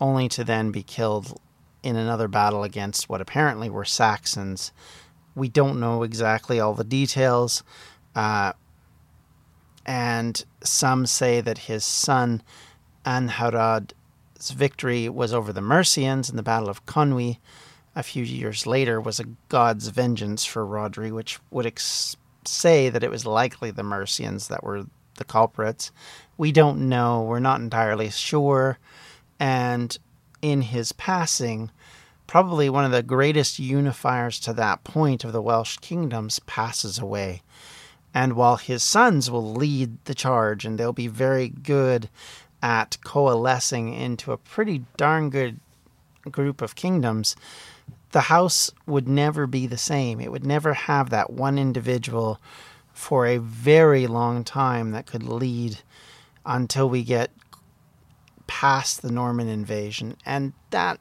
only 0.00 0.30
to 0.30 0.44
then 0.44 0.70
be 0.70 0.82
killed 0.82 1.38
in 1.82 1.96
another 1.96 2.28
battle 2.28 2.62
against 2.62 3.08
what 3.08 3.20
apparently 3.20 3.70
were 3.70 3.84
Saxons 3.84 4.72
we 5.38 5.48
don't 5.48 5.80
know 5.80 6.02
exactly 6.02 6.60
all 6.60 6.74
the 6.74 6.84
details. 6.84 7.62
Uh, 8.14 8.52
and 9.86 10.44
some 10.62 11.06
say 11.06 11.40
that 11.40 11.58
his 11.58 11.84
son 11.84 12.42
Anarawd's 13.06 14.50
victory 14.50 15.08
was 15.08 15.32
over 15.32 15.52
the 15.52 15.62
Mercians 15.62 16.28
in 16.28 16.36
the 16.36 16.42
Battle 16.42 16.68
of 16.68 16.84
Conwy 16.84 17.38
a 17.96 18.02
few 18.02 18.22
years 18.22 18.66
later 18.66 19.00
was 19.00 19.18
a 19.18 19.24
god's 19.48 19.88
vengeance 19.88 20.44
for 20.44 20.66
Rhodri, 20.66 21.10
which 21.10 21.40
would 21.50 21.66
ex- 21.66 22.16
say 22.44 22.90
that 22.90 23.02
it 23.02 23.10
was 23.10 23.24
likely 23.24 23.70
the 23.70 23.82
Mercians 23.82 24.48
that 24.48 24.62
were 24.62 24.84
the 25.16 25.24
culprits. 25.24 25.90
We 26.36 26.52
don't 26.52 26.88
know. 26.88 27.22
We're 27.22 27.40
not 27.40 27.60
entirely 27.60 28.10
sure. 28.10 28.78
And 29.40 29.96
in 30.42 30.62
his 30.62 30.92
passing, 30.92 31.70
probably 32.26 32.68
one 32.68 32.84
of 32.84 32.92
the 32.92 33.02
greatest 33.02 33.58
unifiers 33.58 34.40
to 34.42 34.52
that 34.52 34.84
point 34.84 35.24
of 35.24 35.32
the 35.32 35.42
Welsh 35.42 35.78
kingdoms, 35.78 36.40
passes 36.40 36.98
away. 36.98 37.42
And 38.14 38.34
while 38.34 38.56
his 38.56 38.82
sons 38.82 39.30
will 39.30 39.52
lead 39.52 40.04
the 40.04 40.14
charge 40.14 40.64
and 40.64 40.78
they'll 40.78 40.92
be 40.92 41.08
very 41.08 41.48
good 41.48 42.08
at 42.62 42.98
coalescing 43.04 43.92
into 43.92 44.32
a 44.32 44.38
pretty 44.38 44.84
darn 44.96 45.30
good 45.30 45.60
group 46.30 46.60
of 46.60 46.74
kingdoms, 46.74 47.36
the 48.12 48.22
house 48.22 48.70
would 48.86 49.06
never 49.06 49.46
be 49.46 49.66
the 49.66 49.78
same. 49.78 50.20
It 50.20 50.32
would 50.32 50.46
never 50.46 50.74
have 50.74 51.10
that 51.10 51.30
one 51.30 51.58
individual 51.58 52.40
for 52.92 53.26
a 53.26 53.38
very 53.38 54.06
long 54.06 54.42
time 54.44 54.90
that 54.90 55.06
could 55.06 55.22
lead 55.22 55.78
until 56.44 56.88
we 56.88 57.04
get 57.04 57.30
past 58.48 59.02
the 59.02 59.12
Norman 59.12 59.48
invasion. 59.48 60.16
And 60.26 60.52
that 60.70 60.98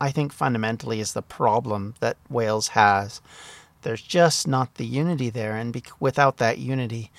I 0.00 0.10
think 0.10 0.32
fundamentally 0.32 0.98
is 0.98 1.12
the 1.12 1.22
problem 1.22 1.94
that 2.00 2.16
Wales 2.28 2.68
has. 2.68 3.20
There's 3.82 4.02
just 4.02 4.48
not 4.48 4.74
the 4.74 4.86
unity 4.86 5.30
there, 5.30 5.56
and 5.56 5.72
be- 5.72 5.84
without 6.00 6.38
that 6.38 6.58
unity, 6.58 7.12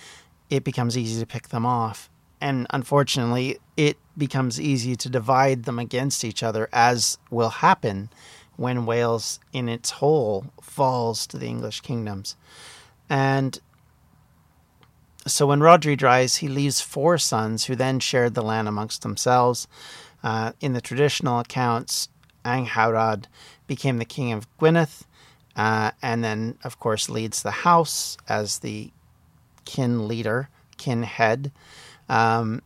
it 0.49 0.65
becomes 0.65 0.97
easy 0.97 1.19
to 1.21 1.25
pick 1.25 1.49
them 1.49 1.65
off. 1.65 2.09
And 2.41 2.67
unfortunately, 2.69 3.59
it 3.77 3.97
becomes 4.17 4.59
easy 4.59 4.95
to 4.97 5.09
divide 5.09 5.63
them 5.63 5.79
against 5.79 6.23
each 6.23 6.43
other, 6.43 6.67
as 6.73 7.17
will 7.29 7.49
happen 7.49 8.09
when 8.55 8.85
Wales 8.85 9.39
in 9.53 9.69
its 9.69 9.89
whole 9.91 10.45
falls 10.61 11.25
to 11.27 11.37
the 11.37 11.47
English 11.47 11.81
kingdoms. 11.81 12.35
And 13.09 13.59
so 15.27 15.47
when 15.47 15.59
Rhodri 15.59 15.97
dies, 15.97 16.37
he 16.37 16.47
leaves 16.47 16.81
four 16.81 17.17
sons 17.17 17.65
who 17.65 17.75
then 17.75 17.99
shared 17.99 18.33
the 18.33 18.41
land 18.41 18.67
amongst 18.67 19.01
themselves. 19.01 19.67
Uh, 20.23 20.53
in 20.59 20.73
the 20.73 20.81
traditional 20.81 21.39
accounts, 21.39 22.09
Angharad 22.43 23.25
became 23.67 23.97
the 23.97 24.05
king 24.05 24.31
of 24.31 24.47
Gwynedd, 24.57 24.89
uh, 25.55 25.91
and 26.01 26.23
then, 26.23 26.57
of 26.63 26.79
course, 26.79 27.09
leads 27.09 27.41
the 27.41 27.51
house 27.51 28.17
as 28.27 28.59
the 28.59 28.91
kin 29.65 30.07
leader, 30.07 30.49
kin 30.77 31.03
head. 31.03 31.51
Um, 32.07 32.61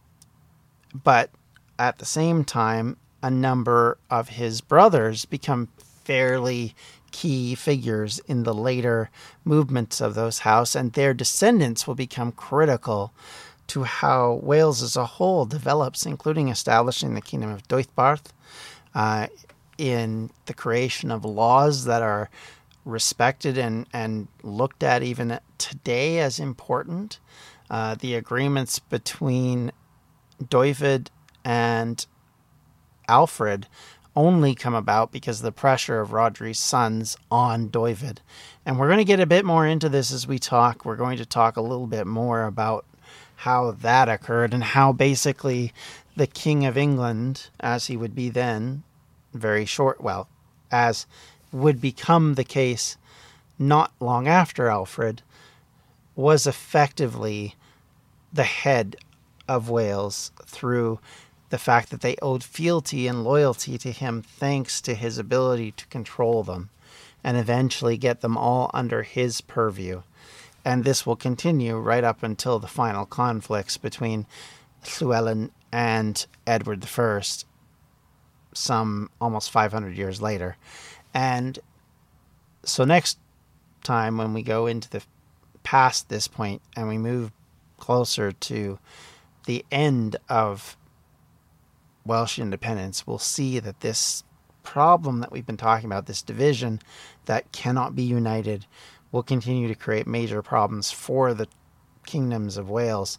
but 1.03 1.31
at 1.77 1.97
the 1.97 2.05
same 2.05 2.43
time, 2.43 2.97
a 3.21 3.31
number 3.31 3.97
of 4.09 4.29
his 4.29 4.61
brothers 4.61 5.25
become 5.25 5.69
fairly 6.03 6.75
key 7.13 7.55
figures 7.55 8.19
in 8.27 8.43
the 8.43 8.53
later 8.53 9.09
movements 9.45 10.01
of 10.01 10.15
those 10.15 10.39
house, 10.39 10.75
and 10.75 10.91
their 10.91 11.13
descendants 11.13 11.87
will 11.87 11.95
become 11.95 12.33
critical 12.33 13.13
to 13.67 13.83
how 13.83 14.33
Wales 14.43 14.83
as 14.83 14.97
a 14.97 15.05
whole 15.05 15.45
develops, 15.45 16.05
including 16.05 16.49
establishing 16.49 17.13
the 17.13 17.21
Kingdom 17.21 17.51
of 17.51 17.65
Deheubarth, 17.69 18.33
uh, 18.93 19.27
in 19.77 20.29
the 20.47 20.53
creation 20.53 21.11
of 21.11 21.23
laws 21.23 21.85
that 21.85 22.01
are 22.01 22.29
respected 22.85 23.57
and, 23.57 23.87
and 23.93 24.27
looked 24.43 24.83
at 24.83 25.03
even 25.03 25.39
today 25.57 26.19
as 26.19 26.39
important. 26.39 27.19
Uh, 27.69 27.95
the 27.95 28.15
agreements 28.15 28.79
between 28.79 29.71
David 30.49 31.09
and 31.45 32.05
Alfred 33.07 33.67
only 34.15 34.55
come 34.55 34.75
about 34.75 35.11
because 35.11 35.39
of 35.39 35.43
the 35.43 35.51
pressure 35.51 35.99
of 35.99 36.09
Rhodri's 36.09 36.59
sons 36.59 37.17
on 37.31 37.67
David. 37.67 38.21
And 38.65 38.77
we're 38.77 38.87
going 38.87 38.99
to 38.99 39.03
get 39.03 39.19
a 39.19 39.25
bit 39.25 39.45
more 39.45 39.65
into 39.65 39.89
this 39.89 40.11
as 40.11 40.27
we 40.27 40.39
talk. 40.39 40.85
We're 40.85 40.95
going 40.95 41.17
to 41.17 41.25
talk 41.25 41.57
a 41.57 41.61
little 41.61 41.87
bit 41.87 42.07
more 42.07 42.45
about 42.45 42.85
how 43.37 43.71
that 43.71 44.09
occurred 44.09 44.53
and 44.53 44.63
how 44.63 44.93
basically 44.93 45.73
the 46.15 46.27
King 46.27 46.65
of 46.65 46.77
England, 46.77 47.49
as 47.59 47.87
he 47.87 47.97
would 47.97 48.15
be 48.15 48.29
then, 48.29 48.83
very 49.33 49.65
short, 49.65 49.99
well, 49.99 50.27
as 50.71 51.07
would 51.51 51.81
become 51.81 52.35
the 52.35 52.43
case 52.43 52.97
not 53.57 53.91
long 53.99 54.27
after 54.27 54.67
Alfred, 54.67 55.21
was 56.15 56.45
effectively 56.45 57.55
the 58.31 58.43
head 58.43 58.95
of 59.47 59.69
Wales 59.69 60.31
through 60.45 60.99
the 61.53 61.59
fact 61.59 61.91
that 61.91 62.01
they 62.01 62.15
owed 62.19 62.43
fealty 62.43 63.05
and 63.05 63.23
loyalty 63.23 63.77
to 63.77 63.91
him 63.91 64.23
thanks 64.23 64.81
to 64.81 64.95
his 64.95 65.19
ability 65.19 65.69
to 65.69 65.85
control 65.85 66.41
them 66.41 66.71
and 67.23 67.37
eventually 67.37 67.95
get 67.95 68.21
them 68.21 68.35
all 68.35 68.71
under 68.73 69.03
his 69.03 69.39
purview. 69.39 70.01
And 70.65 70.83
this 70.83 71.05
will 71.05 71.15
continue 71.15 71.77
right 71.77 72.03
up 72.03 72.23
until 72.23 72.57
the 72.57 72.65
final 72.65 73.05
conflicts 73.05 73.77
between 73.77 74.25
Llewellyn 74.99 75.51
and 75.71 76.25
Edward 76.47 76.83
I, 76.97 77.21
some 78.55 79.11
almost 79.21 79.51
500 79.51 79.95
years 79.95 80.23
later. 80.23 80.57
And 81.13 81.59
so, 82.65 82.83
next 82.83 83.19
time 83.83 84.17
when 84.17 84.33
we 84.33 84.41
go 84.41 84.65
into 84.65 84.89
the 84.89 85.03
past 85.61 86.09
this 86.09 86.27
point 86.27 86.63
and 86.75 86.87
we 86.87 86.97
move 86.97 87.31
closer 87.77 88.31
to 88.31 88.79
the 89.45 89.63
end 89.71 90.15
of 90.27 90.75
Welsh 92.05 92.39
independence, 92.39 93.07
we'll 93.07 93.17
see 93.17 93.59
that 93.59 93.79
this 93.79 94.23
problem 94.63 95.19
that 95.19 95.31
we've 95.31 95.45
been 95.45 95.57
talking 95.57 95.85
about, 95.85 96.05
this 96.05 96.21
division 96.21 96.79
that 97.25 97.51
cannot 97.51 97.95
be 97.95 98.03
united, 98.03 98.65
will 99.11 99.23
continue 99.23 99.67
to 99.67 99.75
create 99.75 100.07
major 100.07 100.41
problems 100.41 100.91
for 100.91 101.33
the 101.33 101.47
kingdoms 102.05 102.57
of 102.57 102.69
Wales 102.69 103.17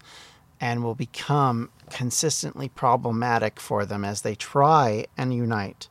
and 0.61 0.83
will 0.83 0.95
become 0.95 1.71
consistently 1.91 2.69
problematic 2.69 3.61
for 3.61 3.85
them 3.85 4.05
as 4.05 4.23
they 4.23 4.35
try 4.35 5.07
and 5.17 5.35
unite. 5.35 5.89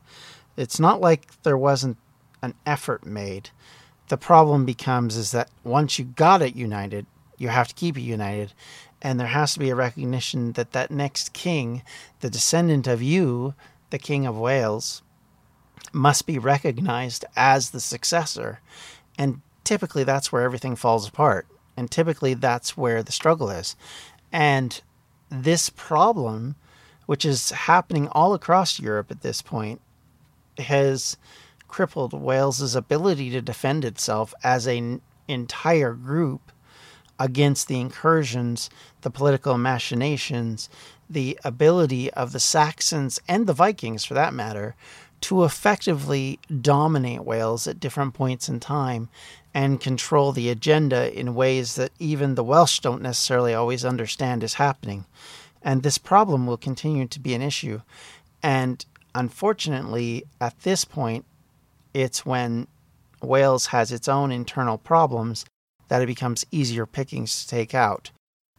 It's 0.58 0.80
not 0.80 1.02
like 1.02 1.42
there 1.44 1.58
wasn't 1.58 1.98
an 2.42 2.54
effort 2.66 3.06
made. 3.06 3.50
The 4.10 4.18
problem 4.18 4.66
becomes 4.66 5.16
is 5.16 5.32
that 5.32 5.50
once 5.64 5.98
you 5.98 6.06
got 6.06 6.42
it 6.42 6.56
united, 6.56 7.06
you 7.38 7.48
have 7.50 7.68
to 7.70 7.76
keep 7.76 7.98
it 7.98 8.02
united 8.02 8.54
and 9.04 9.20
there 9.20 9.28
has 9.28 9.54
to 9.54 9.60
be 9.60 9.70
a 9.70 9.76
recognition 9.76 10.54
that 10.54 10.72
that 10.72 10.90
next 10.90 11.34
king, 11.34 11.84
the 12.22 12.30
descendant 12.30 12.88
of 12.88 13.04
you, 13.04 13.54
the 13.90 14.00
King 14.00 14.26
of 14.26 14.38
Wales, 14.38 15.04
must 15.92 16.26
be 16.26 16.40
recognized 16.40 17.26
as 17.36 17.70
the 17.72 17.82
successor. 17.82 18.62
And 19.18 19.42
typically 19.66 20.06
that's 20.06 20.32
where 20.32 20.44
everything 20.44 20.78
falls 20.78 21.08
apart. 21.08 21.48
And 21.76 21.92
typically 21.92 22.34
that's 22.34 22.78
where 22.78 23.04
the 23.04 23.12
struggle 23.12 23.50
is. 23.50 23.76
And 24.32 24.82
this 25.30 25.70
problem, 25.70 26.56
which 27.06 27.26
is 27.26 27.52
happening 27.52 28.08
all 28.08 28.34
across 28.34 28.80
Europe 28.80 29.12
at 29.12 29.22
this 29.22 29.42
point, 29.42 29.82
has 30.58 31.18
crippled 31.68 32.14
Wales's 32.14 32.76
ability 32.76 33.32
to 33.32 33.42
defend 33.42 33.84
itself 33.84 34.34
as 34.44 34.66
an 34.66 35.02
entire 35.28 35.94
group 35.94 36.53
against 37.20 37.68
the 37.68 37.80
incursions, 37.80 38.70
the 39.02 39.10
political 39.10 39.58
machinations, 39.58 40.70
the 41.10 41.40
ability 41.44 42.12
of 42.14 42.32
the 42.32 42.40
Saxons 42.40 43.20
and 43.28 43.48
the 43.48 43.54
Vikings, 43.54 44.04
for 44.04 44.14
that 44.14 44.34
matter, 44.34 44.76
to 45.22 45.44
effectively 45.46 46.40
dominate 46.62 47.24
Wales 47.24 47.66
at 47.66 47.80
different 47.80 48.14
points 48.14 48.50
in 48.50 48.60
time 48.60 49.10
and 49.54 49.80
control 49.80 50.32
the 50.32 50.50
agenda 50.50 51.18
in 51.18 51.36
ways 51.36 51.76
that 51.76 51.92
even 52.00 52.36
the 52.36 52.44
Welsh 52.44 52.80
don't 52.80 53.02
necessarily 53.02 53.54
always 53.54 53.86
understand 53.86 54.44
is 54.44 54.56
happening. 54.56 55.06
And 55.62 55.82
this 55.82 55.98
problem 55.98 56.46
will 56.46 56.58
continue 56.58 57.08
to 57.08 57.20
be 57.20 57.34
an 57.34 57.42
issue. 57.42 57.82
And 58.42 58.86
unfortunately, 59.16 60.26
at 60.42 60.60
this 60.64 60.84
point, 60.84 61.26
it's 61.94 62.26
when 62.26 62.68
Wales 63.22 63.68
has 63.68 63.92
its 63.92 64.10
own 64.10 64.32
internal 64.32 64.78
problems 64.78 65.46
that 65.94 66.02
it 66.02 66.08
becomes 66.08 66.44
easier 66.50 66.88
pickings 66.88 67.44
to 67.44 67.48
take 67.48 67.76
out. 67.76 68.10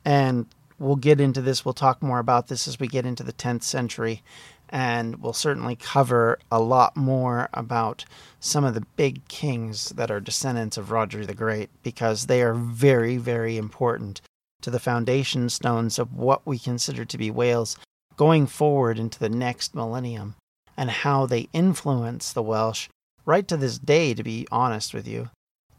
And 0.04 0.46
we'll 0.78 0.94
get 0.94 1.20
into 1.20 1.42
this, 1.42 1.64
we'll 1.64 1.74
talk 1.74 2.00
more 2.00 2.20
about 2.20 2.46
this 2.46 2.68
as 2.68 2.78
we 2.78 2.86
get 2.86 3.04
into 3.04 3.24
the 3.24 3.32
10th 3.32 3.64
century, 3.64 4.22
and 4.68 5.16
we'll 5.16 5.32
certainly 5.32 5.74
cover 5.74 6.38
a 6.52 6.60
lot 6.60 6.96
more 6.96 7.48
about 7.52 8.04
some 8.38 8.62
of 8.62 8.74
the 8.74 8.86
big 8.94 9.26
kings 9.26 9.88
that 9.96 10.12
are 10.12 10.20
descendants 10.20 10.76
of 10.76 10.90
Rhodri 10.90 11.26
the 11.26 11.34
Great, 11.34 11.70
because 11.82 12.26
they 12.26 12.40
are 12.40 12.54
very, 12.54 13.16
very 13.16 13.56
important 13.56 14.20
to 14.62 14.70
the 14.70 14.78
foundation 14.78 15.48
stones 15.48 15.98
of 15.98 16.14
what 16.14 16.46
we 16.46 16.56
consider 16.56 17.04
to 17.04 17.18
be 17.18 17.32
Wales 17.32 17.76
going 18.14 18.46
forward 18.46 18.96
into 18.96 19.18
the 19.18 19.28
next 19.28 19.74
millennium, 19.74 20.36
and 20.76 20.88
how 20.88 21.26
they 21.26 21.48
influence 21.52 22.32
the 22.32 22.44
Welsh 22.44 22.88
right 23.26 23.48
to 23.48 23.56
this 23.56 23.76
day, 23.76 24.14
to 24.14 24.22
be 24.22 24.46
honest 24.52 24.94
with 24.94 25.08
you 25.08 25.30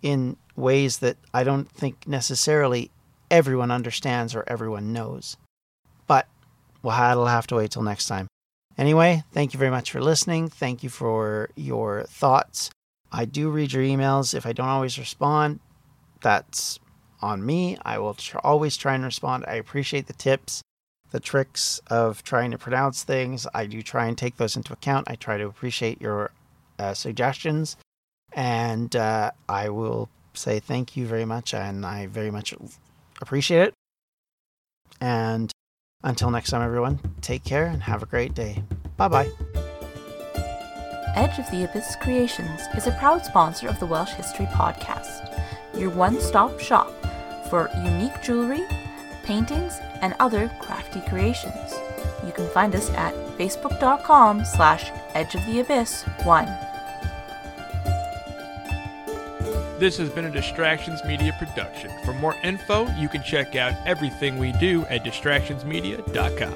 in 0.05 0.37
ways 0.55 0.99
that 0.99 1.17
I 1.33 1.43
don't 1.43 1.67
think 1.67 2.07
necessarily 2.07 2.91
everyone 3.31 3.71
understands 3.71 4.35
or 4.35 4.43
everyone 4.45 4.93
knows. 4.93 5.35
But 6.05 6.27
we'll 6.83 6.93
have 6.93 7.47
to 7.47 7.55
wait 7.55 7.71
till 7.71 7.81
next 7.81 8.05
time. 8.05 8.27
Anyway, 8.77 9.23
thank 9.31 9.53
you 9.53 9.57
very 9.57 9.71
much 9.71 9.89
for 9.89 9.99
listening. 9.99 10.47
Thank 10.47 10.83
you 10.83 10.89
for 10.89 11.49
your 11.55 12.03
thoughts. 12.03 12.69
I 13.11 13.25
do 13.25 13.49
read 13.49 13.73
your 13.73 13.81
emails. 13.81 14.35
If 14.35 14.45
I 14.45 14.53
don't 14.53 14.67
always 14.67 14.99
respond, 14.99 15.59
that's 16.21 16.79
on 17.19 17.43
me. 17.43 17.75
I 17.83 17.97
will 17.97 18.13
tr- 18.13 18.37
always 18.43 18.77
try 18.77 18.93
and 18.93 19.03
respond. 19.03 19.43
I 19.47 19.55
appreciate 19.55 20.05
the 20.05 20.13
tips, 20.13 20.61
the 21.09 21.19
tricks 21.19 21.81
of 21.87 22.21
trying 22.21 22.51
to 22.51 22.59
pronounce 22.59 23.01
things. 23.01 23.47
I 23.55 23.65
do 23.65 23.81
try 23.81 24.05
and 24.05 24.15
take 24.15 24.37
those 24.37 24.55
into 24.55 24.73
account. 24.73 25.09
I 25.09 25.15
try 25.15 25.37
to 25.37 25.47
appreciate 25.47 25.99
your 25.99 26.29
uh, 26.77 26.93
suggestions. 26.93 27.75
And 28.35 28.93
uh, 28.95 29.31
I 29.47 29.69
will 29.69 30.09
say 30.33 30.59
thank 30.59 30.97
you 30.97 31.07
very 31.07 31.25
much, 31.25 31.53
and 31.53 31.85
I 31.85 32.07
very 32.07 32.29
much 32.29 32.53
appreciate 33.21 33.69
it. 33.69 33.73
And 34.99 35.51
until 36.03 36.29
next 36.29 36.49
time, 36.51 36.61
everyone, 36.61 36.99
take 37.21 37.43
care 37.43 37.65
and 37.65 37.81
have 37.83 38.03
a 38.03 38.05
great 38.05 38.33
day. 38.35 38.61
Bye 38.97 39.07
bye. 39.07 39.29
Edge 41.15 41.39
of 41.39 41.49
the 41.49 41.63
Abyss 41.63 41.95
Creations 42.01 42.61
is 42.75 42.87
a 42.87 42.91
proud 42.99 43.23
sponsor 43.25 43.69
of 43.69 43.79
the 43.79 43.85
Welsh 43.85 44.11
History 44.11 44.47
Podcast, 44.47 45.41
your 45.73 45.89
one 45.89 46.19
stop 46.19 46.59
shop 46.59 46.91
for 47.49 47.69
unique 47.85 48.21
jewelry, 48.21 48.65
paintings, 49.23 49.79
and 50.01 50.13
other 50.19 50.51
crafty 50.59 50.99
creations. 51.07 51.73
You 52.25 52.33
can 52.33 52.49
find 52.49 52.75
us 52.75 52.89
at 52.91 53.13
facebook.com 53.37 54.43
slash 54.43 54.91
Edge 55.13 55.35
of 55.35 55.45
the 55.45 55.61
Abyss 55.61 56.03
One. 56.23 56.47
This 59.77 59.97
has 59.97 60.07
been 60.07 60.23
a 60.23 60.31
Distractions 60.31 61.03
Media 61.03 61.35
production. 61.37 61.91
For 62.05 62.13
more 62.13 62.37
info, 62.45 62.87
you 62.95 63.09
can 63.09 63.21
check 63.21 63.57
out 63.57 63.73
everything 63.85 64.39
we 64.39 64.53
do 64.53 64.83
at 64.83 65.03
distractionsmedia.com. 65.03 66.53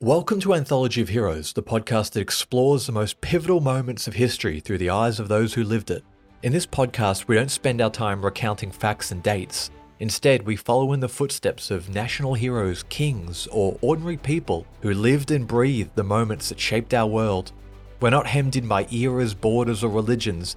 Welcome 0.00 0.40
to 0.40 0.54
Anthology 0.54 1.02
of 1.02 1.10
Heroes, 1.10 1.52
the 1.52 1.62
podcast 1.62 2.12
that 2.12 2.22
explores 2.22 2.86
the 2.86 2.92
most 2.92 3.20
pivotal 3.20 3.60
moments 3.60 4.08
of 4.08 4.14
history 4.14 4.58
through 4.58 4.78
the 4.78 4.88
eyes 4.88 5.20
of 5.20 5.28
those 5.28 5.52
who 5.52 5.64
lived 5.64 5.90
it. 5.90 6.02
In 6.42 6.50
this 6.50 6.66
podcast, 6.66 7.28
we 7.28 7.36
don't 7.36 7.50
spend 7.50 7.82
our 7.82 7.90
time 7.90 8.24
recounting 8.24 8.70
facts 8.70 9.12
and 9.12 9.22
dates. 9.22 9.70
Instead, 10.00 10.46
we 10.46 10.56
follow 10.56 10.94
in 10.94 11.00
the 11.00 11.10
footsteps 11.10 11.70
of 11.70 11.90
national 11.90 12.32
heroes, 12.32 12.84
kings, 12.88 13.46
or 13.48 13.76
ordinary 13.82 14.16
people 14.16 14.66
who 14.80 14.94
lived 14.94 15.30
and 15.30 15.46
breathed 15.46 15.94
the 15.94 16.02
moments 16.02 16.48
that 16.48 16.58
shaped 16.58 16.94
our 16.94 17.06
world. 17.06 17.52
We're 18.00 18.08
not 18.08 18.26
hemmed 18.26 18.56
in 18.56 18.66
by 18.66 18.86
eras, 18.90 19.34
borders, 19.34 19.84
or 19.84 19.90
religions. 19.90 20.56